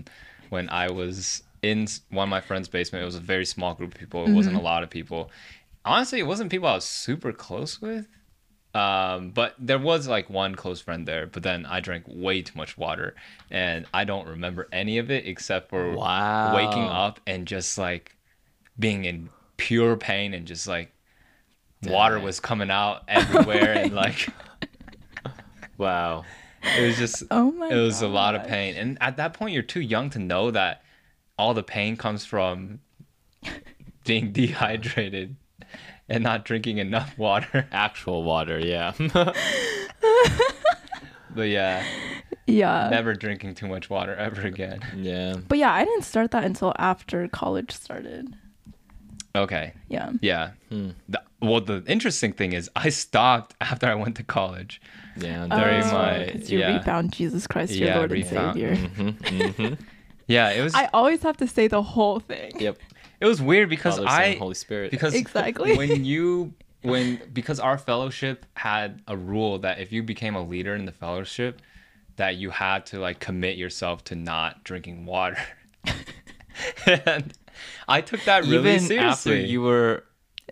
[0.49, 3.01] when I was in one of my friend's basement.
[3.03, 4.25] It was a very small group of people.
[4.25, 4.65] It wasn't Mm-hmm.
[4.65, 5.29] a lot of people.
[5.85, 8.07] Honestly, it wasn't people I was super close with.
[8.75, 11.25] Um, but there was like one close friend there.
[11.25, 13.15] But then I drank way too much water,
[13.49, 16.53] and I don't remember any of it except for Wow.
[16.53, 18.15] waking up and just like
[18.77, 20.91] being in pure pain and just like
[21.83, 24.29] water was coming out everywhere and like
[25.77, 26.25] Wow.
[26.63, 29.53] It was just Oh my it was a lot of pain and at that point
[29.53, 30.83] you're too young to know that
[31.37, 32.79] all the pain comes from
[34.05, 35.35] being dehydrated
[36.09, 38.59] and not drinking enough water Actual water.
[38.59, 38.93] Yeah.
[41.33, 41.85] but yeah
[42.47, 42.89] Yeah.
[42.89, 45.35] never drinking too much water ever again yeah.
[45.47, 48.33] But yeah, I didn't start that until after college started.
[49.35, 50.11] Okay Yeah.
[50.21, 50.89] yeah Hmm.
[51.07, 54.81] The- well the interesting thing is i stopped after i went to college
[55.17, 55.47] Yeah.
[55.47, 56.77] Very Oh, much, 'cause you yeah.
[56.77, 59.13] refound Jesus Christ, your Yeah, Lord refound- and Savior.
[59.57, 59.73] hmm
[60.27, 62.51] yeah it was I always have to say the whole thing.
[62.59, 62.77] Yep.
[63.19, 64.91] it was weird because Father, Son, i and Holy Spirit.
[64.91, 65.75] because Exactly.
[65.77, 70.73] when you when because our fellowship had a rule that if you became a leader
[70.75, 71.61] in the fellowship
[72.15, 75.37] that you had to like commit yourself to not drinking water
[76.85, 77.33] and
[77.87, 80.03] i took that really even seriously after you were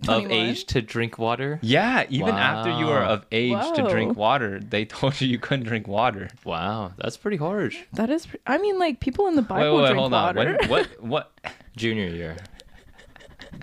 [0.08, 1.58] of age to drink water.
[1.64, 5.66] yeah even after you were of age to drink water they told you you couldn't
[5.66, 7.80] drink water Wow, that's pretty harsh.
[7.94, 10.12] That is, pre- I mean, like people in the wait Bible wait, wait drink hold
[10.12, 10.40] water.
[10.40, 11.32] on when, what what
[11.76, 12.38] Junior year.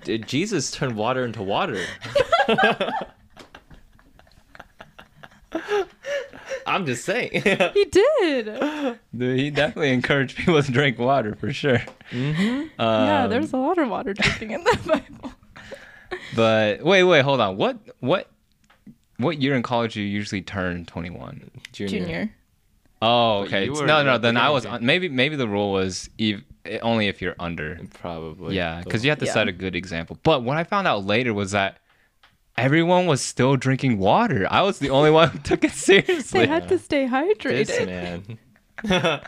[0.02, 1.78] Did Jesus turn water into water?
[6.66, 7.30] I'm just saying.
[7.32, 8.44] he did.
[9.16, 12.66] Dude, he definitely encouraged people to drink water for sure mm-hmm.
[12.78, 15.32] yeah, Um, there's a lot of water drinking in the Bible.
[16.36, 17.56] But wait, wait, hold on.
[17.56, 18.30] What what
[19.18, 21.50] what year in college do you usually turn 21?
[21.72, 21.98] Junior.
[21.98, 22.34] Junior.
[23.02, 23.64] Oh, okay.
[23.66, 24.18] you were no, no.
[24.18, 24.86] Then I was beginning.
[24.86, 26.42] maybe maybe the rule was ev-
[26.82, 27.80] only if you're under.
[27.94, 28.56] Probably.
[28.56, 29.32] Yeah, because you have to Yeah.
[29.32, 30.18] set a good example.
[30.22, 31.78] But what I found out later was that
[32.56, 34.46] everyone was still drinking water.
[34.50, 36.14] I was the only one who took it seriously.
[36.14, 36.46] They seriously.
[36.46, 37.66] had to stay hydrated.
[37.66, 38.38] This man.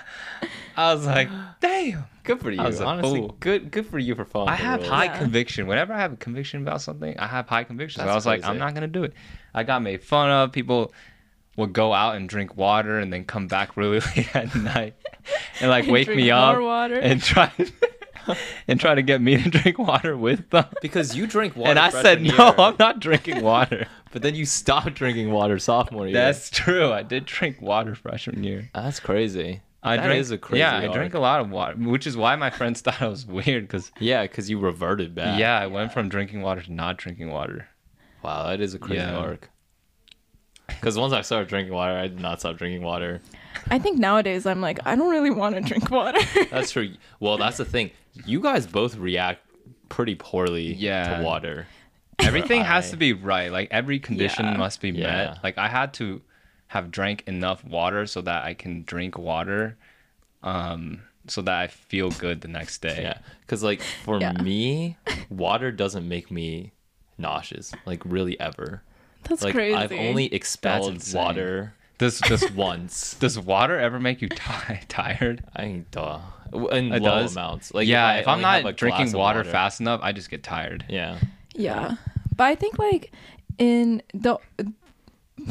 [0.76, 1.28] I was like,
[1.60, 2.04] damn.
[2.24, 2.60] Good for you.
[2.60, 3.36] I was a Honestly, fool.
[3.38, 4.48] good good for you for following.
[4.50, 4.90] I the have rules.
[4.90, 5.18] high Yeah.
[5.18, 5.66] conviction.
[5.68, 8.02] Whenever I have a conviction about something, I have high conviction.
[8.02, 9.12] So I was like, I'm not gonna do it.
[9.54, 10.50] I got made fun of.
[10.52, 10.92] People
[11.56, 14.94] would go out and drink water and then come back really late at night
[15.60, 16.98] and like And wake me up water.
[16.98, 17.50] and try
[18.68, 20.66] and try to get me to drink water with them.
[20.82, 21.70] Because you drink water.
[21.70, 23.86] and I said, no, year, I'm not drinking water.
[24.12, 26.14] But then you stopped drinking water sophomore year.
[26.14, 26.90] That's true.
[26.90, 28.70] I did drink water freshman year.
[28.74, 29.60] That's crazy.
[29.82, 32.34] I That drank, a crazy yeah, I drank a lot of water, which is why
[32.36, 33.64] my friends thought I was weird.
[33.64, 35.38] Because Yeah, because you reverted back.
[35.38, 37.68] yeah, I went from drinking water to not drinking water.
[38.22, 39.16] Wow, that is a crazy Yeah.
[39.16, 39.50] arc.
[40.66, 43.20] Because once I started drinking water, I did not stop drinking water.
[43.70, 46.18] I think nowadays I'm like, I don't really want to drink water.
[46.50, 46.94] That's true.
[47.20, 47.90] Well, that's the thing.
[48.24, 49.40] You guys both react
[49.88, 51.18] pretty poorly Yeah.
[51.18, 51.66] to water.
[52.18, 53.52] Everything has to be right.
[53.52, 54.56] Like every condition Yeah.
[54.56, 55.06] must be Yeah.
[55.06, 55.38] met.
[55.44, 56.22] Like I had to
[56.68, 59.76] have drank enough water so that I can drink water,
[60.42, 63.00] um, so that I feel good the next day.
[63.02, 63.18] Yeah.
[63.40, 64.32] Because, like, for Yeah.
[64.32, 64.96] me,
[65.28, 66.72] water doesn't make me
[67.18, 68.82] nauseous, like, really ever.
[69.24, 69.74] That's like, crazy.
[69.74, 73.14] I've only expelled water Does does once.
[73.14, 75.44] does water ever make you ti tired?
[75.54, 76.20] I think, duh.
[76.52, 77.32] In It low does?
[77.34, 77.74] amounts.
[77.74, 80.84] Like, yeah, I if, I'm not drinking of water, fast enough, I just get tired.
[80.88, 81.18] Yeah.
[81.54, 81.96] Yeah.
[82.36, 83.12] But I think like
[83.58, 84.38] in the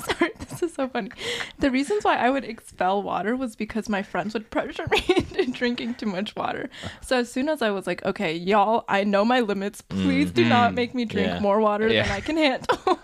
[0.00, 1.10] Sorry, this is so funny.
[1.58, 5.50] The reasons why I would expel water was because my friends would pressure me into
[5.52, 6.70] drinking too much water.
[7.02, 9.82] So as soon as I was like, okay, y'all, I know my limits.
[9.82, 10.74] Please do not mm-hmm.
[10.76, 11.40] make me drink Yeah.
[11.40, 12.04] more water Yeah.
[12.04, 12.98] than I can handle.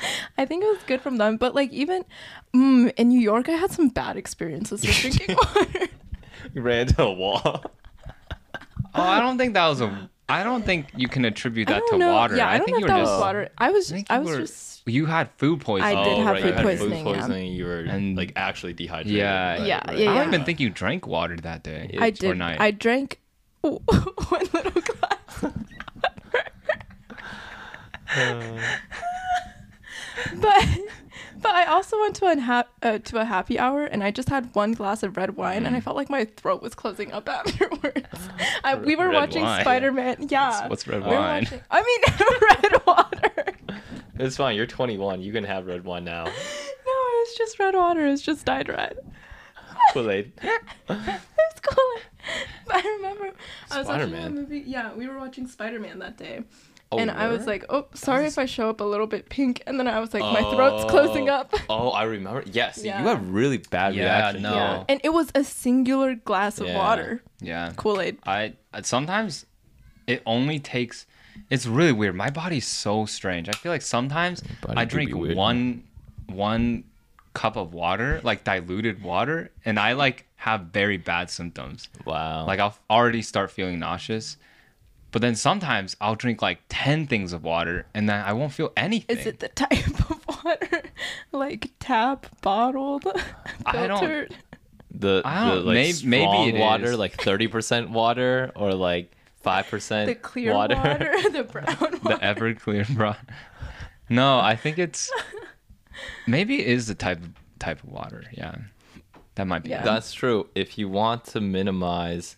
[0.38, 2.04] I think it was good from them, but like even
[2.54, 5.88] mm, in New York, I had some bad experiences with drinking water.
[6.54, 7.64] You ran into a wall.
[8.94, 10.10] Oh, I don't think that was a.
[10.28, 12.12] I don't think you can attribute I that don't to know.
[12.12, 12.36] water.
[12.36, 13.12] Yeah, I, don't think know you if were that just.
[13.12, 13.48] was water.
[13.56, 14.82] I was, I I, was were- just.
[14.86, 15.96] You had food poisoning.
[15.96, 17.14] I did have right, food you had poisoning, yeah.
[17.14, 17.52] poisoning.
[17.54, 19.16] You were And- like actually dehydrated.
[19.16, 19.52] Yeah.
[19.52, 19.96] Right, Yeah, right.
[19.98, 20.28] yeah, I don't yeah.
[20.28, 21.96] even think you drank water that day.
[21.98, 22.36] I or did.
[22.36, 22.60] night.
[22.60, 23.18] I drank
[23.62, 23.78] one
[24.52, 25.44] little glass.
[30.40, 30.68] But
[31.40, 34.28] but I also went to a ha- uh, to a happy hour and I just
[34.28, 37.28] had one glass of red wine and I felt like my throat was closing up
[37.28, 38.06] afterwards.
[38.64, 39.60] I, we were Red watching wine?
[39.62, 40.26] Spider Man.
[40.28, 40.68] Yeah.
[40.68, 41.44] What's red We wine?
[41.44, 43.44] watching- I mean red water.
[44.18, 44.56] It's fine.
[44.56, 45.20] You're 21.
[45.22, 46.24] You can have red wine now.
[46.84, 48.04] No, it was just red water.
[48.06, 48.98] It was just dyed red.
[49.92, 50.32] Kool Aid.
[50.42, 52.00] It's cool.
[52.66, 53.30] But I remember
[53.70, 54.64] I was watching a movie.
[54.66, 56.42] Yeah, we were watching Spider Man that day.
[56.92, 59.62] Oh, and I was like, "Oh, sorry if I show up a little bit pink."
[59.66, 60.88] And then I was like, "My throat's oh.
[60.88, 61.34] closing Oh.
[61.34, 62.42] up." Oh, I remember.
[62.46, 63.00] Yes, Yeah.
[63.00, 64.42] you have really bad Yeah, reactions.
[64.42, 64.54] no.
[64.54, 66.76] Yeah, and it was a singular glass of Yeah.
[66.78, 67.72] water, Yeah.
[67.76, 68.18] Kool Aid.
[68.26, 69.46] I I- sometimes
[70.06, 71.06] it only takes.
[71.48, 72.14] It's really weird.
[72.14, 73.48] My body's so strange.
[73.48, 75.84] I feel like sometimes I drink weird, one
[76.26, 76.84] one
[77.34, 81.88] cup of water, like diluted water, and I like have very bad symptoms.
[82.04, 82.46] Wow.
[82.46, 84.36] Like I'll already start feeling nauseous.
[85.12, 88.72] But then sometimes I'll drink like 10 things of water and then I won't feel
[88.76, 89.18] anything.
[89.18, 90.82] Is it the type of water,
[91.32, 93.06] like tap, bottled,
[93.66, 94.34] I don't- filtered?
[94.90, 96.98] the, I don't- like may- maybe strong it water, is.
[96.98, 99.12] like 30% water, or like
[99.44, 100.74] 5% The clear water,
[101.30, 102.18] the brown the water.
[102.24, 103.18] Everclear broth?
[104.08, 105.10] No, I think it's
[106.26, 107.20] maybe it is the type
[107.58, 108.24] type of water.
[108.32, 108.54] Yeah.
[109.36, 109.70] That might be.
[109.70, 109.82] Yeah.
[109.82, 110.48] That's true.
[110.54, 112.36] If you want to minimize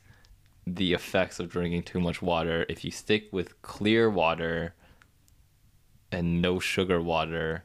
[0.67, 4.75] the effects of drinking too much water, if you stick with clear water
[6.11, 7.65] and no sugar water,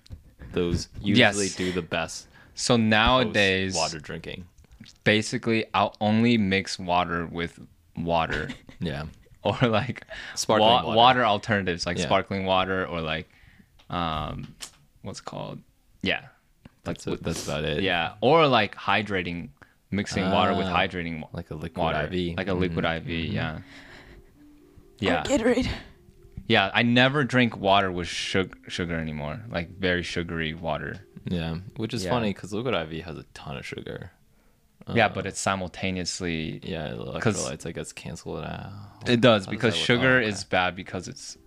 [0.54, 1.56] those usually Yes.
[1.56, 2.28] do the best.
[2.56, 4.46] So nowadays water drinking.
[5.04, 7.60] basically I'll only mix water with
[7.96, 9.06] water Yeah.
[9.44, 10.98] or like Sparkling wa- water.
[10.98, 12.06] water alternatives like Yeah.
[12.06, 13.30] sparkling water or like
[13.90, 14.54] um
[15.04, 15.60] what's called?
[16.02, 16.26] Yeah.
[16.84, 17.24] That's it.
[17.24, 17.84] That's about it.
[17.84, 19.50] Yeah, or like hydrating,
[19.92, 22.38] mixing water with Ah, hydrating Like a liquid water, IV.
[22.38, 23.08] like a liquid IV.
[23.10, 23.60] Yeah,
[25.00, 25.70] yeah, Or Gatorade.
[26.48, 26.70] yeah.
[26.74, 29.40] I never drink water with sugar, sugar anymore.
[29.50, 30.98] Like very sugary water.
[31.26, 31.58] Yeah.
[31.78, 32.12] Which is Yeah.
[32.12, 34.12] funny because liquid IV has a ton of sugar.
[34.94, 36.60] yeah, Uh, but it's simultaneously.
[36.64, 38.72] Yeah, the 'Cause- electrolytes, I guess, cancel it out.
[39.08, 39.86] It does How because that work?
[39.86, 40.28] sugar Oh, okay.
[40.28, 41.38] is bad because it's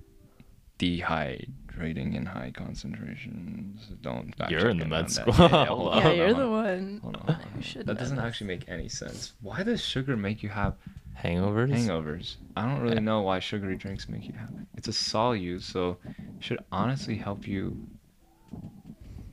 [1.79, 3.89] dehydrating in high concentrations.
[4.01, 4.35] Don't.
[4.37, 5.11] fact You're in the med on that.
[5.11, 5.35] school.
[5.39, 5.99] Yeah, yeah, Hold hold on.
[5.99, 7.01] on, Yeah, you're on, the one.
[7.03, 7.63] Hold on, hold on.
[7.63, 8.25] You That doesn't this.
[8.25, 9.33] actually make any sense.
[9.41, 10.75] Why does sugar make you have
[11.23, 11.71] Hangovers?
[11.73, 12.37] hangovers.
[12.57, 14.55] I don't really know why sugary drinks make you happy.
[14.77, 17.87] It's a solute, so it should honestly help you.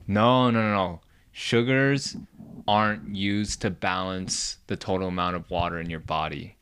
[0.06, 1.00] No, no, no, no.
[1.32, 2.16] Sugars
[2.68, 6.56] aren't used to balance the total amount of water in your body.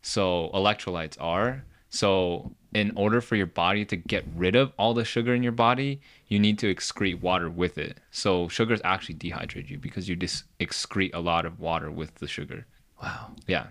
[0.00, 1.64] So electrolytes are.
[1.90, 5.52] So in order for your body to get rid of all the sugar in your
[5.52, 7.98] body, you need to excrete water with it.
[8.10, 12.26] So sugars actually dehydrate you because you just excrete a lot of water with the
[12.28, 12.66] sugar.
[13.02, 13.32] Wow.
[13.46, 13.66] Yeah.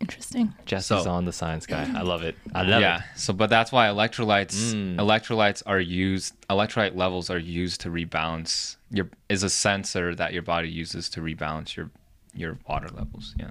[0.00, 0.52] Interesting.
[0.66, 1.90] Jess So- is on the science guy.
[1.96, 2.36] I love it.
[2.54, 2.76] I love yeah.
[2.76, 2.80] it.
[2.80, 3.02] Yeah.
[3.16, 4.96] So, but that's why electrolytes Mm.
[4.96, 6.34] electrolytes are used.
[6.50, 8.76] Electrolyte levels are used to rebalance.
[8.90, 11.90] Your is a sensor that your body uses to rebalance your
[12.34, 13.34] your water levels.
[13.38, 13.50] Yeah.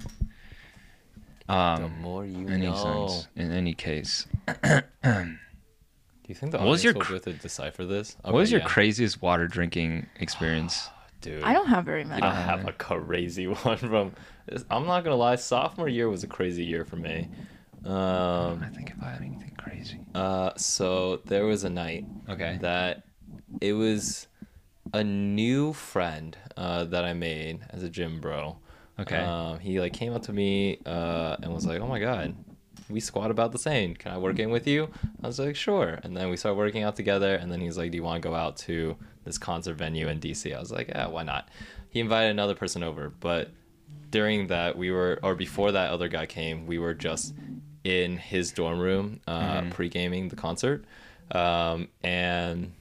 [1.48, 3.08] The Um, more you any know.
[3.08, 3.28] sense.
[3.36, 4.28] In any case,
[4.64, 8.16] Do you think the What was audience your will be able to decipher this?
[8.24, 8.68] what was your yeah.
[8.68, 10.90] craziest water drinking experience?
[11.22, 11.44] dude?
[11.44, 12.22] I don't have very many.
[12.22, 14.14] I have a crazy one from.
[14.70, 15.36] I'm not gonna lie.
[15.36, 17.30] Sophomore year was a crazy year for me.
[17.86, 20.00] Um, I think if I had anything crazy.
[20.16, 22.58] uh, so there was a night Okay.
[22.62, 23.04] that
[23.60, 24.28] it was
[24.94, 28.58] a new friend uh, that I made as a gym bro.
[29.00, 29.18] Okay.
[29.18, 32.36] Um, he like came up to me uh, and was like, "Oh my god,
[32.90, 33.96] we squat about the same.
[33.96, 34.90] Can I work in with you?"
[35.24, 37.36] I was like, "Sure." And then we started working out together.
[37.36, 40.20] And then he's like, "Do you want to go out to this concert venue in
[40.20, 41.50] DC?" I was like, "Yeah, why not?"
[41.90, 43.50] He invited another person over, but
[44.12, 47.34] during that we were, or before that other guy came, we were just
[47.84, 49.72] in his dorm room uh, Mhm.
[49.72, 50.86] pre-gaming the concert,
[51.32, 52.74] um, and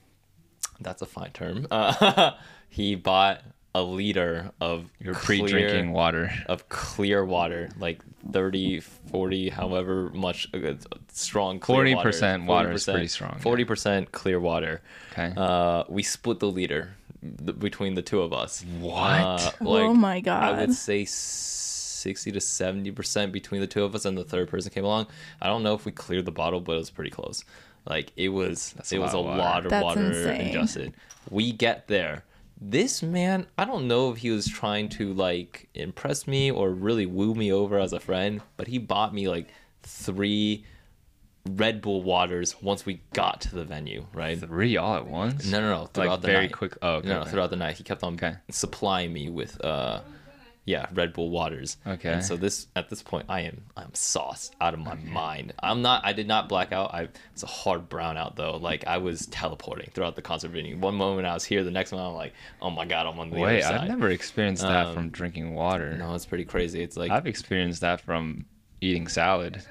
[0.81, 1.67] that's a fine term.
[1.71, 2.33] Uh,
[2.69, 3.43] he bought
[3.75, 6.31] a liter of You're clear- pre-drinking water.
[6.47, 8.01] of clear water, like
[8.31, 10.75] 30, 40, however much uh,
[11.13, 14.83] strong clear 40% water is pretty strong, 40% clear water.
[15.13, 15.33] Okay.
[15.37, 16.95] Uh, we split the liter
[17.45, 18.63] th- between the two of us.
[18.79, 19.21] What?
[19.21, 20.55] Uh, oh my god.
[20.55, 24.71] I would say 60 to 70% between the two of us and the third person
[24.71, 25.07] came along.
[25.41, 27.45] I don't know if we cleared the bottle, but it was pretty close.
[27.89, 29.41] Like it was That's a it was a lot of water.
[29.41, 30.41] lot of That's water insane.
[30.49, 30.95] ingested.
[31.31, 32.25] We get there.
[32.65, 37.07] This man, I don't know if he was trying to like impress me or really
[37.07, 39.49] woo me over as a friend, but he bought me like
[39.83, 40.65] three
[41.45, 44.39] Red Bull waters once we got to the venue, right?
[44.39, 45.45] Three all at once?
[45.51, 45.87] No, no, no.
[45.87, 46.53] Throughout Like the very night.
[46.53, 46.79] quick.
[46.83, 47.09] Oh, okay.
[47.09, 47.31] No, no, okay.
[47.31, 48.35] throughout the night, he kept on Okay.
[48.49, 50.03] supplying me with, uh,
[50.65, 51.77] yeah, Red Bull waters.
[51.87, 52.13] Okay.
[52.13, 55.53] And so this, at this point, I am, I'm sauced out of my mind.
[55.61, 56.95] I'm not, I did not black out.
[56.95, 58.57] I, it's a hard brownout though.
[58.59, 60.79] Like I was teleporting throughout the concert venue.
[60.79, 63.31] One moment I was here, the next moment I'm like, oh my god, I'm on
[63.31, 63.81] the Wait, other side.
[63.83, 65.97] I've never experienced that Um, from drinking water.
[65.97, 66.81] No, it's pretty crazy.
[66.83, 68.45] It's like, I've experienced that from
[68.81, 69.63] eating salad.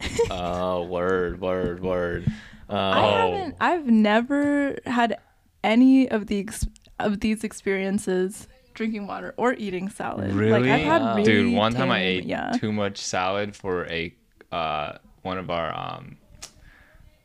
[0.30, 2.26] oh, word, word, word.
[2.68, 3.56] I Uh, haven't.
[3.60, 5.18] I've never had
[5.62, 6.66] any of the ex-
[6.98, 10.34] of these experiences drinking water or eating salad.
[10.34, 11.16] Like I've had Wow.
[11.16, 12.52] really Dude, one time I ate yeah.
[12.52, 14.14] too much salad for a
[14.50, 16.16] uh one of our um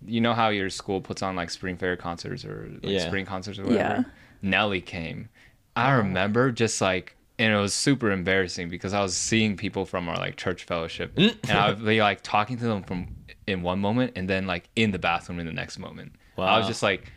[0.05, 3.07] you know how your school puts on like spring fair concerts or like Yeah.
[3.07, 3.95] spring concerts or whatever?
[3.95, 4.03] Yeah.
[4.41, 5.29] Nelly came.
[5.75, 10.09] I remember just like and it was super embarrassing because I was seeing people from
[10.09, 11.37] our like church fellowship Mm.
[11.49, 13.07] and I would be like talking to them from
[13.45, 16.13] in one moment and then like in the bathroom in the next moment.
[16.35, 16.45] Wow.
[16.45, 17.11] I was just like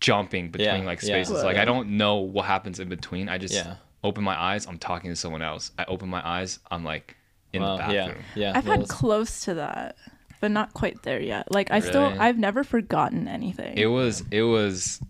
[0.00, 1.22] jumping between Yeah, like yeah.
[1.22, 1.42] spaces.
[1.42, 3.28] Like I don't know what happens in between.
[3.28, 3.76] I just Yeah.
[4.04, 5.72] open my eyes, I'm talking to someone else.
[5.78, 7.16] I open my eyes, I'm like
[7.52, 8.24] in Wow, the yeah, bathroom.
[8.34, 8.52] yeah.
[8.54, 9.96] I've had close to that,
[10.40, 11.50] but not quite there yet.
[11.50, 13.76] Like I still, I've never forgotten anything.
[13.78, 15.00] It was it was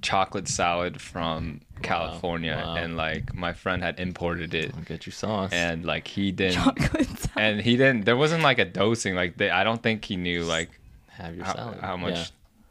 [0.00, 2.74] chocolate salad from California wow.
[2.74, 5.52] and like my friend had imported it I'll get you sauce.
[5.52, 7.06] and like he didn't chocolate.
[7.18, 7.30] salad.
[7.36, 10.42] and he didn't there wasn't like a dosing like they, I don't think he knew
[10.44, 10.70] like
[11.08, 11.78] have your how, salad.
[11.80, 12.24] how much Yeah.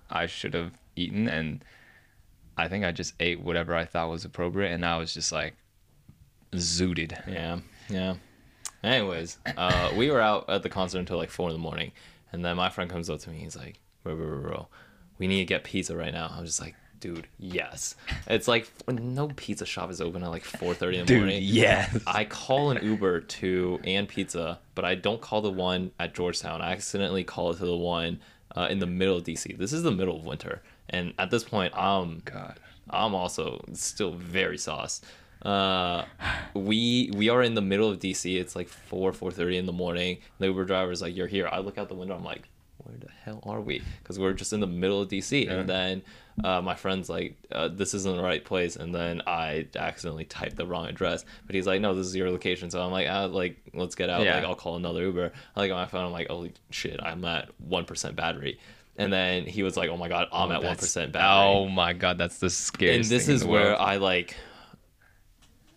[0.10, 1.64] I should have eaten and
[2.58, 5.56] I think I just ate whatever I thought was appropriate and I was just like
[6.52, 7.18] zooted.
[7.28, 8.16] Yeah, yeah.
[8.84, 11.92] Anyways, uh, we were out at the concert until like four in the morning,
[12.32, 13.38] and then my friend comes up to me.
[13.40, 14.68] He's like, "Bro, bro, bro, bro,
[15.20, 17.96] we need to get pizza right now." I was just like, "Dude, yes."
[18.28, 21.42] It's like no pizza shop is open at like four thirty in the morning.
[21.44, 21.96] yes.
[22.08, 26.62] I call an Uber to and Pizza, but I don't call the one at Georgetown.
[26.62, 28.20] I accidentally call it to the one
[28.56, 29.58] uh, in the middle of DC.
[29.58, 32.60] This is the middle of winter, and at this point, I'm God.
[32.90, 35.06] I'm also still very sauced.
[35.42, 36.06] Uh,
[36.54, 38.40] we we are in the middle of DC.
[38.40, 40.20] It's like four four thirty in the morning.
[40.38, 42.16] The Uber driver's like, "You're here." I look out the window.
[42.16, 45.46] I'm like, "Where the hell are we?" Because we're just in the middle of DC.
[45.46, 45.54] Yeah.
[45.54, 46.02] And then
[46.44, 50.58] uh, my friend's like, uh, "This isn't the right place." And then I accidentally typed
[50.58, 51.26] the wrong address.
[51.48, 54.12] But he's like, "No, this is your location." So I'm like, ah, "Like, let's get
[54.12, 54.24] out.
[54.24, 54.36] Yeah.
[54.36, 56.06] Like, I'll call another Uber." I look at my phone.
[56.06, 57.00] I'm like, "Holy shit!
[57.02, 58.60] I'm at one percent battery."
[59.02, 62.18] And then he was like, "Oh my god, I'm at one battery." Oh my god,
[62.18, 63.78] that's the scariest and this is where world.
[63.80, 64.36] I like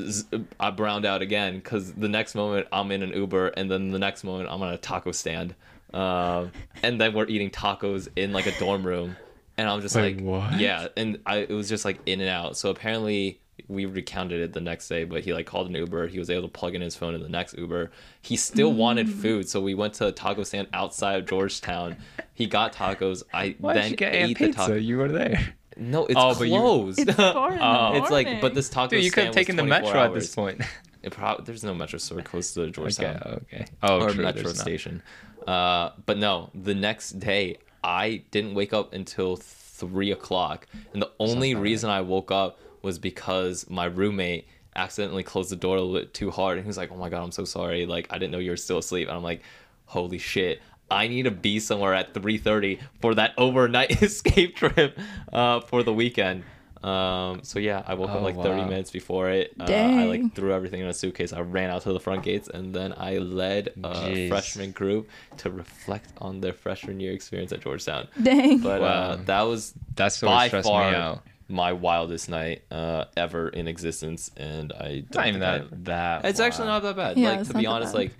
[0.02, 0.26] z-
[0.58, 3.98] I browned out again because the next moment I'm in an Uber and then the
[3.98, 5.54] next moment I'm on a taco stand,
[5.92, 6.52] um,
[6.82, 9.16] and then we're eating tacos in like a dorm room,
[9.56, 10.58] and I'm just Wait, like, what?
[10.58, 12.56] yeah, and I it was just like in and out.
[12.56, 16.08] So apparently we recounted it the next day, but he like called an Uber.
[16.08, 17.90] He was able to plug in his phone in the next Uber.
[18.20, 21.96] He still wanted food, so we went to a taco stand outside of Georgetown.
[22.34, 23.22] He got tacos.
[23.32, 24.74] I Why then did you get ate Aunt the taco.
[24.74, 25.54] You were there.
[25.76, 26.98] No, it's Oh, but you- closed.
[27.00, 27.92] It's four in the Oh.
[28.02, 28.54] It's like, but morning.
[28.54, 30.60] this taco Dude, you could have stand taken the 24 metro at this point.
[31.02, 33.66] It prob- there's no metro store close to Georgetown okay, okay.
[33.82, 34.62] Oh, or true, metro there's not.
[34.62, 35.02] station.
[35.46, 41.10] Uh, but no, the next day I didn't wake up until three o'clock, and the
[41.18, 45.80] only about reason I woke up was because my roommate accidentally closed the door a
[45.80, 47.86] little bit too hard, and he was like, "Oh my god, I'm so sorry.
[47.86, 49.42] Like I didn't know you were still asleep." And I'm like,
[49.86, 50.60] "Holy shit."
[50.90, 54.98] I need to be somewhere at 3:30 for that overnight escape trip
[55.32, 56.44] uh, for the weekend.
[56.82, 59.54] Um, so yeah, I woke Oh, up like 30 minutes before it.
[59.58, 61.32] Uh, I like threw everything in a suitcase.
[61.32, 64.28] I ran out to the front gates, and then I led a Jeez.
[64.28, 65.08] freshman group
[65.38, 68.08] to reflect on their freshman year experience at Georgetown.
[68.22, 68.58] Dang.
[68.58, 71.22] But uh, that was That's what by stressed far me out.
[71.48, 75.84] My wildest night uh, ever in existence, and I It's not even think I- that
[75.84, 76.24] that.
[76.24, 77.16] It's actually not that bad.
[77.18, 77.98] Yeah, like to be honest, bad.
[77.98, 78.12] like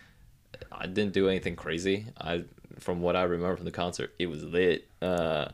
[0.73, 2.07] I didn't do anything crazy.
[2.21, 2.45] I
[2.79, 4.87] from what I remember from the concert, it was lit.
[5.01, 5.49] Uh,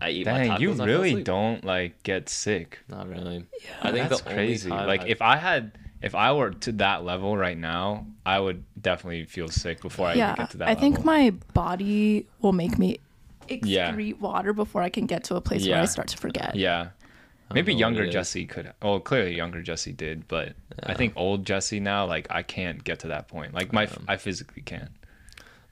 [0.00, 2.78] I eat my Dang, tacos you and I really don't like get sick.
[2.88, 3.44] Not really.
[3.64, 4.70] Yeah, I think That's crazy.
[4.70, 8.62] Like I- if I had, if I were to that level right now, I would
[8.80, 10.80] definitely feel sick before I yeah, even get to that I level.
[10.82, 12.98] think my body will make me
[13.48, 13.90] Yeah.
[13.90, 16.54] excrete water before I can get to a place where I start to forget.
[16.54, 16.90] Yeah.
[17.50, 18.12] I Maybe don't know what younger.
[18.12, 18.72] Jesse could.
[18.82, 23.00] Oh, clearly younger Jesse did, but I think old Jesse now, like I can't get
[23.00, 23.54] to that point.
[23.54, 24.90] Like my, Um, I physically can't.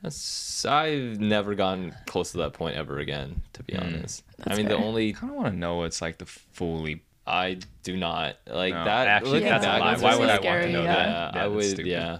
[0.03, 3.43] That's- I've never gotten close to that point ever again.
[3.55, 3.83] To be Mm.
[3.83, 4.85] honest, I That's mean the fair.
[4.85, 7.03] I only kind of want to know what's like the fully.
[7.27, 9.09] I do not like No, that.
[9.09, 9.87] actually, looking that's a back lie.
[9.97, 11.35] Why this, would I want to know yeah, that?
[11.35, 11.65] Yeah, I would.
[11.65, 11.87] stupid.
[11.87, 12.19] Yeah,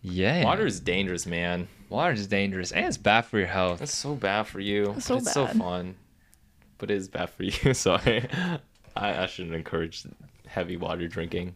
[0.00, 1.68] Yeah, water is dangerous, man.
[1.90, 3.82] water is dangerous and it's bad for your health.
[3.82, 4.92] It's so bad for you.
[4.96, 5.96] It's so but it's so fun.
[6.78, 7.74] But it is bad for you.
[7.74, 8.58] So I,
[8.96, 10.04] I shouldn't encourage
[10.46, 11.54] heavy water drinking.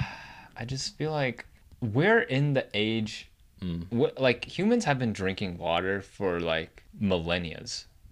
[0.58, 1.44] I just feel like
[1.80, 3.28] we're in the age,
[3.62, 3.86] Mm.
[3.90, 7.64] what, like humans have been drinking water for like millennia.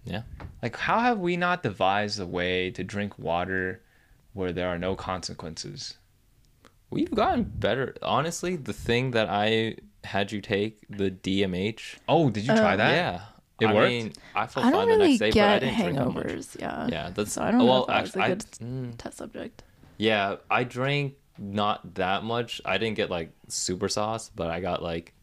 [0.03, 0.23] Yeah.
[0.63, 3.79] Like, how have we not devised a way to drink water
[4.33, 5.97] where there are no consequences?
[6.89, 7.93] We've gotten better.
[8.01, 11.97] Honestly, the thing that I had you take, the DMH.
[12.07, 12.77] Oh, did you try Oh.
[12.77, 12.91] that?
[12.93, 13.21] yeah.
[13.59, 13.89] It I worked?
[13.89, 15.97] mean, I felt I fine don't the really next day, but I get didn't drink
[15.97, 16.25] that much.
[16.25, 16.59] hangovers.
[16.59, 16.87] Yeah.
[16.91, 18.97] Yeah, that's So I don't know well, if that was a actually, good I, mm,
[18.97, 19.63] test subject.
[19.97, 22.61] yeah, I drank not that much.
[22.65, 25.13] I didn't get like super sauce, but I got like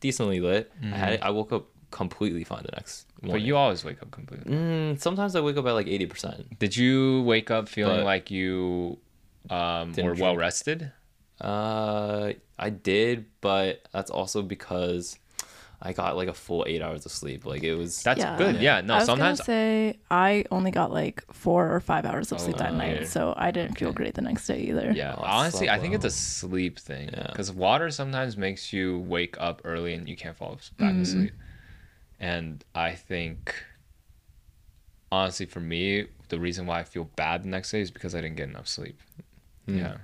[0.00, 0.70] decently lit.
[0.82, 3.46] I had I woke up completely fine the next But morning.
[3.46, 4.52] you always wake up completely.
[4.52, 6.58] Mm, sometimes I wake up at like eighty percent.
[6.60, 8.98] Did you wake up feeling But- like you
[9.48, 10.92] um, were well rested?
[11.40, 15.18] Uh, I did, but that's also because
[15.82, 17.46] I got like a full eight hours of sleep.
[17.46, 18.02] Like it was.
[18.02, 18.36] That's Yeah.
[18.36, 18.60] good.
[18.60, 18.82] Yeah.
[18.82, 22.40] No, I was sometimes gonna say I only got like four or five hours of
[22.40, 24.92] sleep that Oh, night, so I didn't feel great the next day either.
[24.94, 27.08] Yeah, Oh, honestly, I slept think it's a sleep thing.
[27.12, 27.28] Yeah.
[27.28, 31.02] Because water sometimes makes you wake up early and you can't fall back Mm-hmm.
[31.02, 31.32] asleep.
[32.18, 33.54] And I think,
[35.10, 38.20] honestly, for me, the reason why I feel bad the next day is because I
[38.20, 39.00] didn't get enough sleep.
[39.66, 39.78] Hmm.
[39.78, 39.96] Yeah.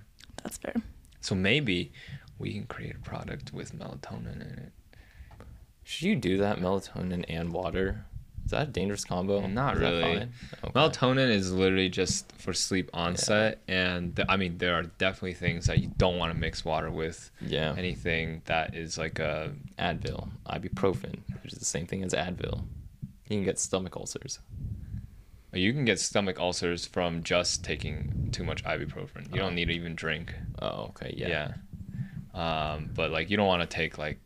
[0.42, 0.74] That's fair.
[1.20, 1.92] So maybe
[2.38, 4.72] we can create a product with melatonin in it.
[5.88, 8.04] Should you do that melatonin and water?
[8.44, 9.46] Is that a dangerous combo?
[9.46, 10.02] Not Is really.
[10.02, 10.28] Okay.
[10.74, 15.66] Melatonin is literally just for sleep onset, and th- I mean there are definitely things
[15.66, 17.30] that you don't want to mix water with.
[17.40, 17.72] Yeah.
[17.78, 22.64] Anything that is like a Advil, ibuprofen, which is the same thing as Advil.
[23.28, 24.40] You can get stomach ulcers.
[25.52, 29.32] You can get stomach ulcers from just taking too much ibuprofen.
[29.32, 29.44] You Oh.
[29.46, 30.34] don't need to even drink.
[30.60, 31.52] Oh, okay, yeah.
[32.34, 32.72] Yeah.
[32.74, 34.18] Um, but like you don't want to take like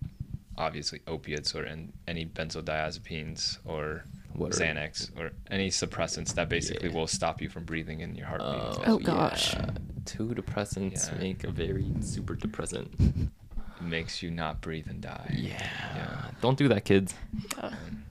[0.58, 6.88] obviously opiates or an, any benzodiazepines or What are- Xanax or any suppressants that basically
[6.90, 6.94] Yeah.
[6.96, 8.88] will stop you from breathing in your heartbeat.
[8.88, 9.54] Oh, gosh.
[9.54, 9.70] yeah.
[10.04, 11.18] Two depressants Yeah.
[11.18, 12.92] make a very super depressant.
[13.00, 15.34] It makes you not breathe and die.
[15.38, 15.68] Yeah.
[15.96, 16.30] Yeah.
[16.42, 17.14] Don't do that, kids.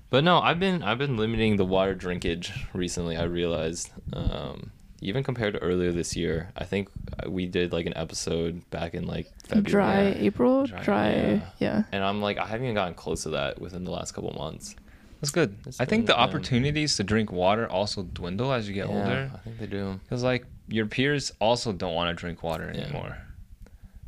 [0.09, 3.15] But no, I've been I've been limiting the water drinkage recently.
[3.15, 4.71] I realized, um,
[5.01, 6.89] even compared to earlier this year, I think
[7.25, 11.41] uh, we did like an episode back in like February, Dry April, Dry, dry, yeah.
[11.59, 11.83] yeah.
[11.91, 14.75] and I'm like I haven't even gotten close to that within the last couple months.
[15.21, 15.55] That's good.
[15.65, 18.95] It's I think the been, opportunities to drink water also dwindle as you get Yeah,
[19.03, 19.31] older.
[19.33, 19.99] I think they do.
[20.03, 22.81] Because like your peers also don't want to drink water Yeah.
[22.83, 23.17] anymore.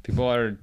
[0.03, 0.57] People are.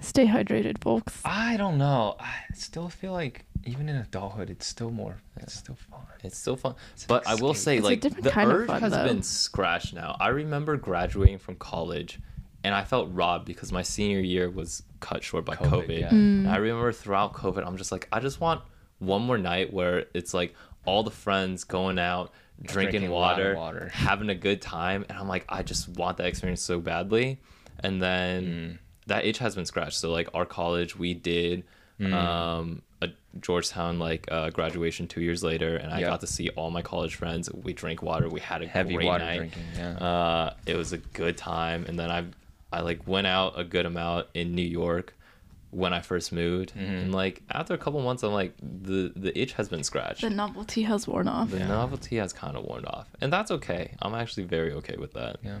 [0.00, 1.20] Stay hydrated, folks.
[1.24, 2.16] I don't know.
[2.18, 5.16] I still feel like even in adulthood, it's still more.
[5.36, 6.00] It's still fun.
[6.24, 8.80] It's still fun, It's but I will say It's like different the kind urge fun,
[8.80, 9.04] has though.
[9.04, 10.16] been scratched now.
[10.18, 12.18] I remember graduating from college,
[12.64, 16.00] and I felt robbed because my senior year was cut short by COVID, COVID.
[16.00, 16.08] yeah.
[16.10, 18.62] And I remember throughout COVID, I'm just like, I just want
[18.98, 20.54] one more night where it's like
[20.86, 22.32] all the friends going out,
[22.62, 23.90] drinking, Drinking a lot of water, water.
[23.92, 27.38] having a good time, and I'm like, I just want that experience so badly.
[27.80, 28.78] And then Mm.
[29.10, 29.98] That itch has been scratched.
[29.98, 31.62] So like our college, we did
[32.00, 32.14] Mm.
[32.14, 33.08] um, a
[33.40, 36.06] Georgetown like uh, graduation two years later, and I Yeah.
[36.12, 37.52] got to see all my college friends.
[37.52, 38.26] We drank water.
[38.30, 39.36] We had a Heavy great water night.
[39.36, 39.62] drinking.
[39.76, 39.92] Yeah.
[40.08, 42.24] Uh, it was a good time, and then I,
[42.72, 45.12] I like went out a good amount in New York
[45.72, 46.94] when I first moved, Mm-hmm.
[47.00, 50.22] and like after a couple months, I'm like the the itch has been scratched.
[50.22, 51.50] The novelty has worn off.
[51.50, 51.68] the Yeah.
[51.68, 53.92] novelty has kind of worn off, and that's okay.
[54.00, 55.36] I'm actually very okay with that.
[55.44, 55.58] yeah.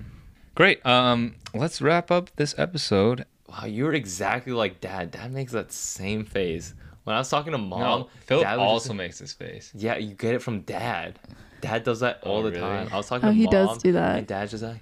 [0.54, 0.84] Great.
[0.86, 3.24] Um, let's wrap up this episode.
[3.50, 5.10] Wow, you're exactly like dad.
[5.10, 6.74] Dad makes that same face.
[7.04, 9.72] When I was talking to mom, No, Philip Dad also just- makes this face.
[9.74, 11.18] yeah, you get it from dad.
[11.60, 12.60] Dad does that all Oh, the really?
[12.62, 12.88] time.
[12.92, 14.18] I was talking Oh, to he mom, does do that.
[14.18, 14.80] and dad's just like,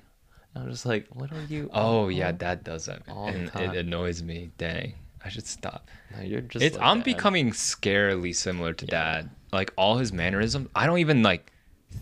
[0.54, 1.70] I'm just like, what are you?
[1.72, 3.70] Oh yeah, Dad does that, All the and time.
[3.70, 4.50] it annoys me.
[4.58, 4.94] Dang,
[5.24, 5.88] I should stop.
[6.16, 6.64] No, you're just.
[6.64, 7.04] It's like I'm dad.
[7.04, 8.90] becoming scarily similar to Yeah.
[8.90, 9.30] Dad.
[9.52, 11.52] Like all his mannerisms, I don't even like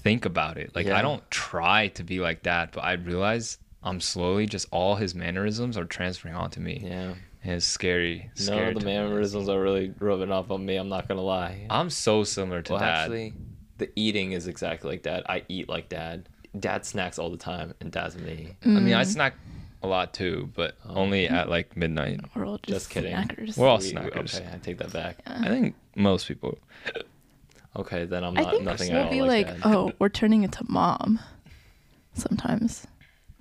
[0.02, 0.74] think about it.
[0.74, 0.96] Like Yeah.
[0.98, 5.14] I don't try to be like Dad, but I realize I'm slowly just all his
[5.14, 6.80] mannerisms are transferring onto me.
[6.84, 7.14] Yeah.
[7.44, 8.22] And it's scary.
[8.38, 10.76] None scary of the to- mannerisms are really rubbing off on me.
[10.76, 11.66] I'm not gonna lie.
[11.70, 12.98] I'm so similar to well, Dad.
[13.02, 13.32] actually,
[13.78, 15.22] the eating is exactly like dad.
[15.28, 16.28] I eat like dad.
[16.58, 18.56] Dad snacks all the time, and dad's me.
[18.64, 19.06] I mean, I Mm.
[19.06, 19.34] snack
[19.82, 20.94] a lot too, but Oh.
[20.96, 22.18] only at like midnight.
[22.34, 23.14] We're all just, Just kidding.
[23.14, 23.56] snackers.
[23.56, 24.40] We're all We- we- snackers.
[24.40, 25.18] okay, I take that back.
[25.26, 26.58] I think most people.
[27.76, 30.08] Okay, then I'm I not think nothing we'll at all be like, like, oh, we're
[30.08, 31.20] turning into mom.
[32.14, 32.86] Sometimes.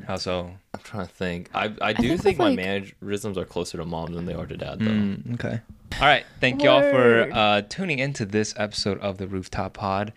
[0.05, 0.51] How so?
[0.73, 1.49] I'm trying to think.
[1.55, 4.45] I I do think think, my like- mannerisms are closer to mom than they are
[4.45, 4.85] to dad, though.
[4.91, 5.61] Mm, okay.
[5.99, 6.25] All right.
[6.41, 10.11] Thank y'all for uh, tuning into this episode of the Rooftop Pod.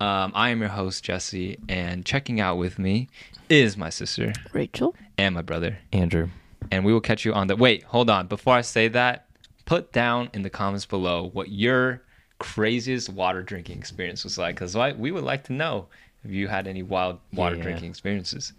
[0.00, 3.08] Um, I am your host, Jesse, and checking out with me
[3.48, 4.94] is my sister Rachel.
[5.18, 5.78] and my brother.
[5.92, 6.28] Andrew.
[6.70, 7.56] And we will catch you on the.
[7.56, 8.26] Wait, hold on.
[8.28, 9.26] Before I say that,
[9.66, 12.02] put down in the comments below what your
[12.38, 15.86] craziest water drinking experience was like, because we would like to know
[16.24, 17.62] if you had any wild water Yeah.
[17.64, 18.52] drinking experiences.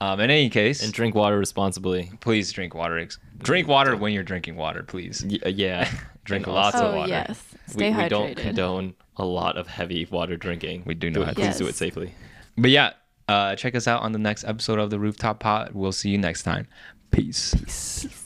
[0.00, 2.10] Um, in any case, And drink water responsibly.
[2.20, 3.04] please drink water.
[3.38, 5.24] Drink water when you're drinking water, please.
[5.28, 5.90] Y- uh, yeah.
[6.24, 7.08] Drink And lots of oh, water.
[7.08, 7.42] yes.
[7.68, 8.08] We, Stay we hydrated.
[8.10, 10.82] don't condone a lot of heavy water drinking.
[10.86, 11.30] We do Do not.
[11.30, 12.12] it, please do it safely.
[12.58, 12.92] But yeah,
[13.28, 15.70] uh, check us out on the next episode of the Rooftop Pod.
[15.72, 16.68] We'll see you next time.
[17.10, 17.54] Peace.
[17.54, 18.24] Peace.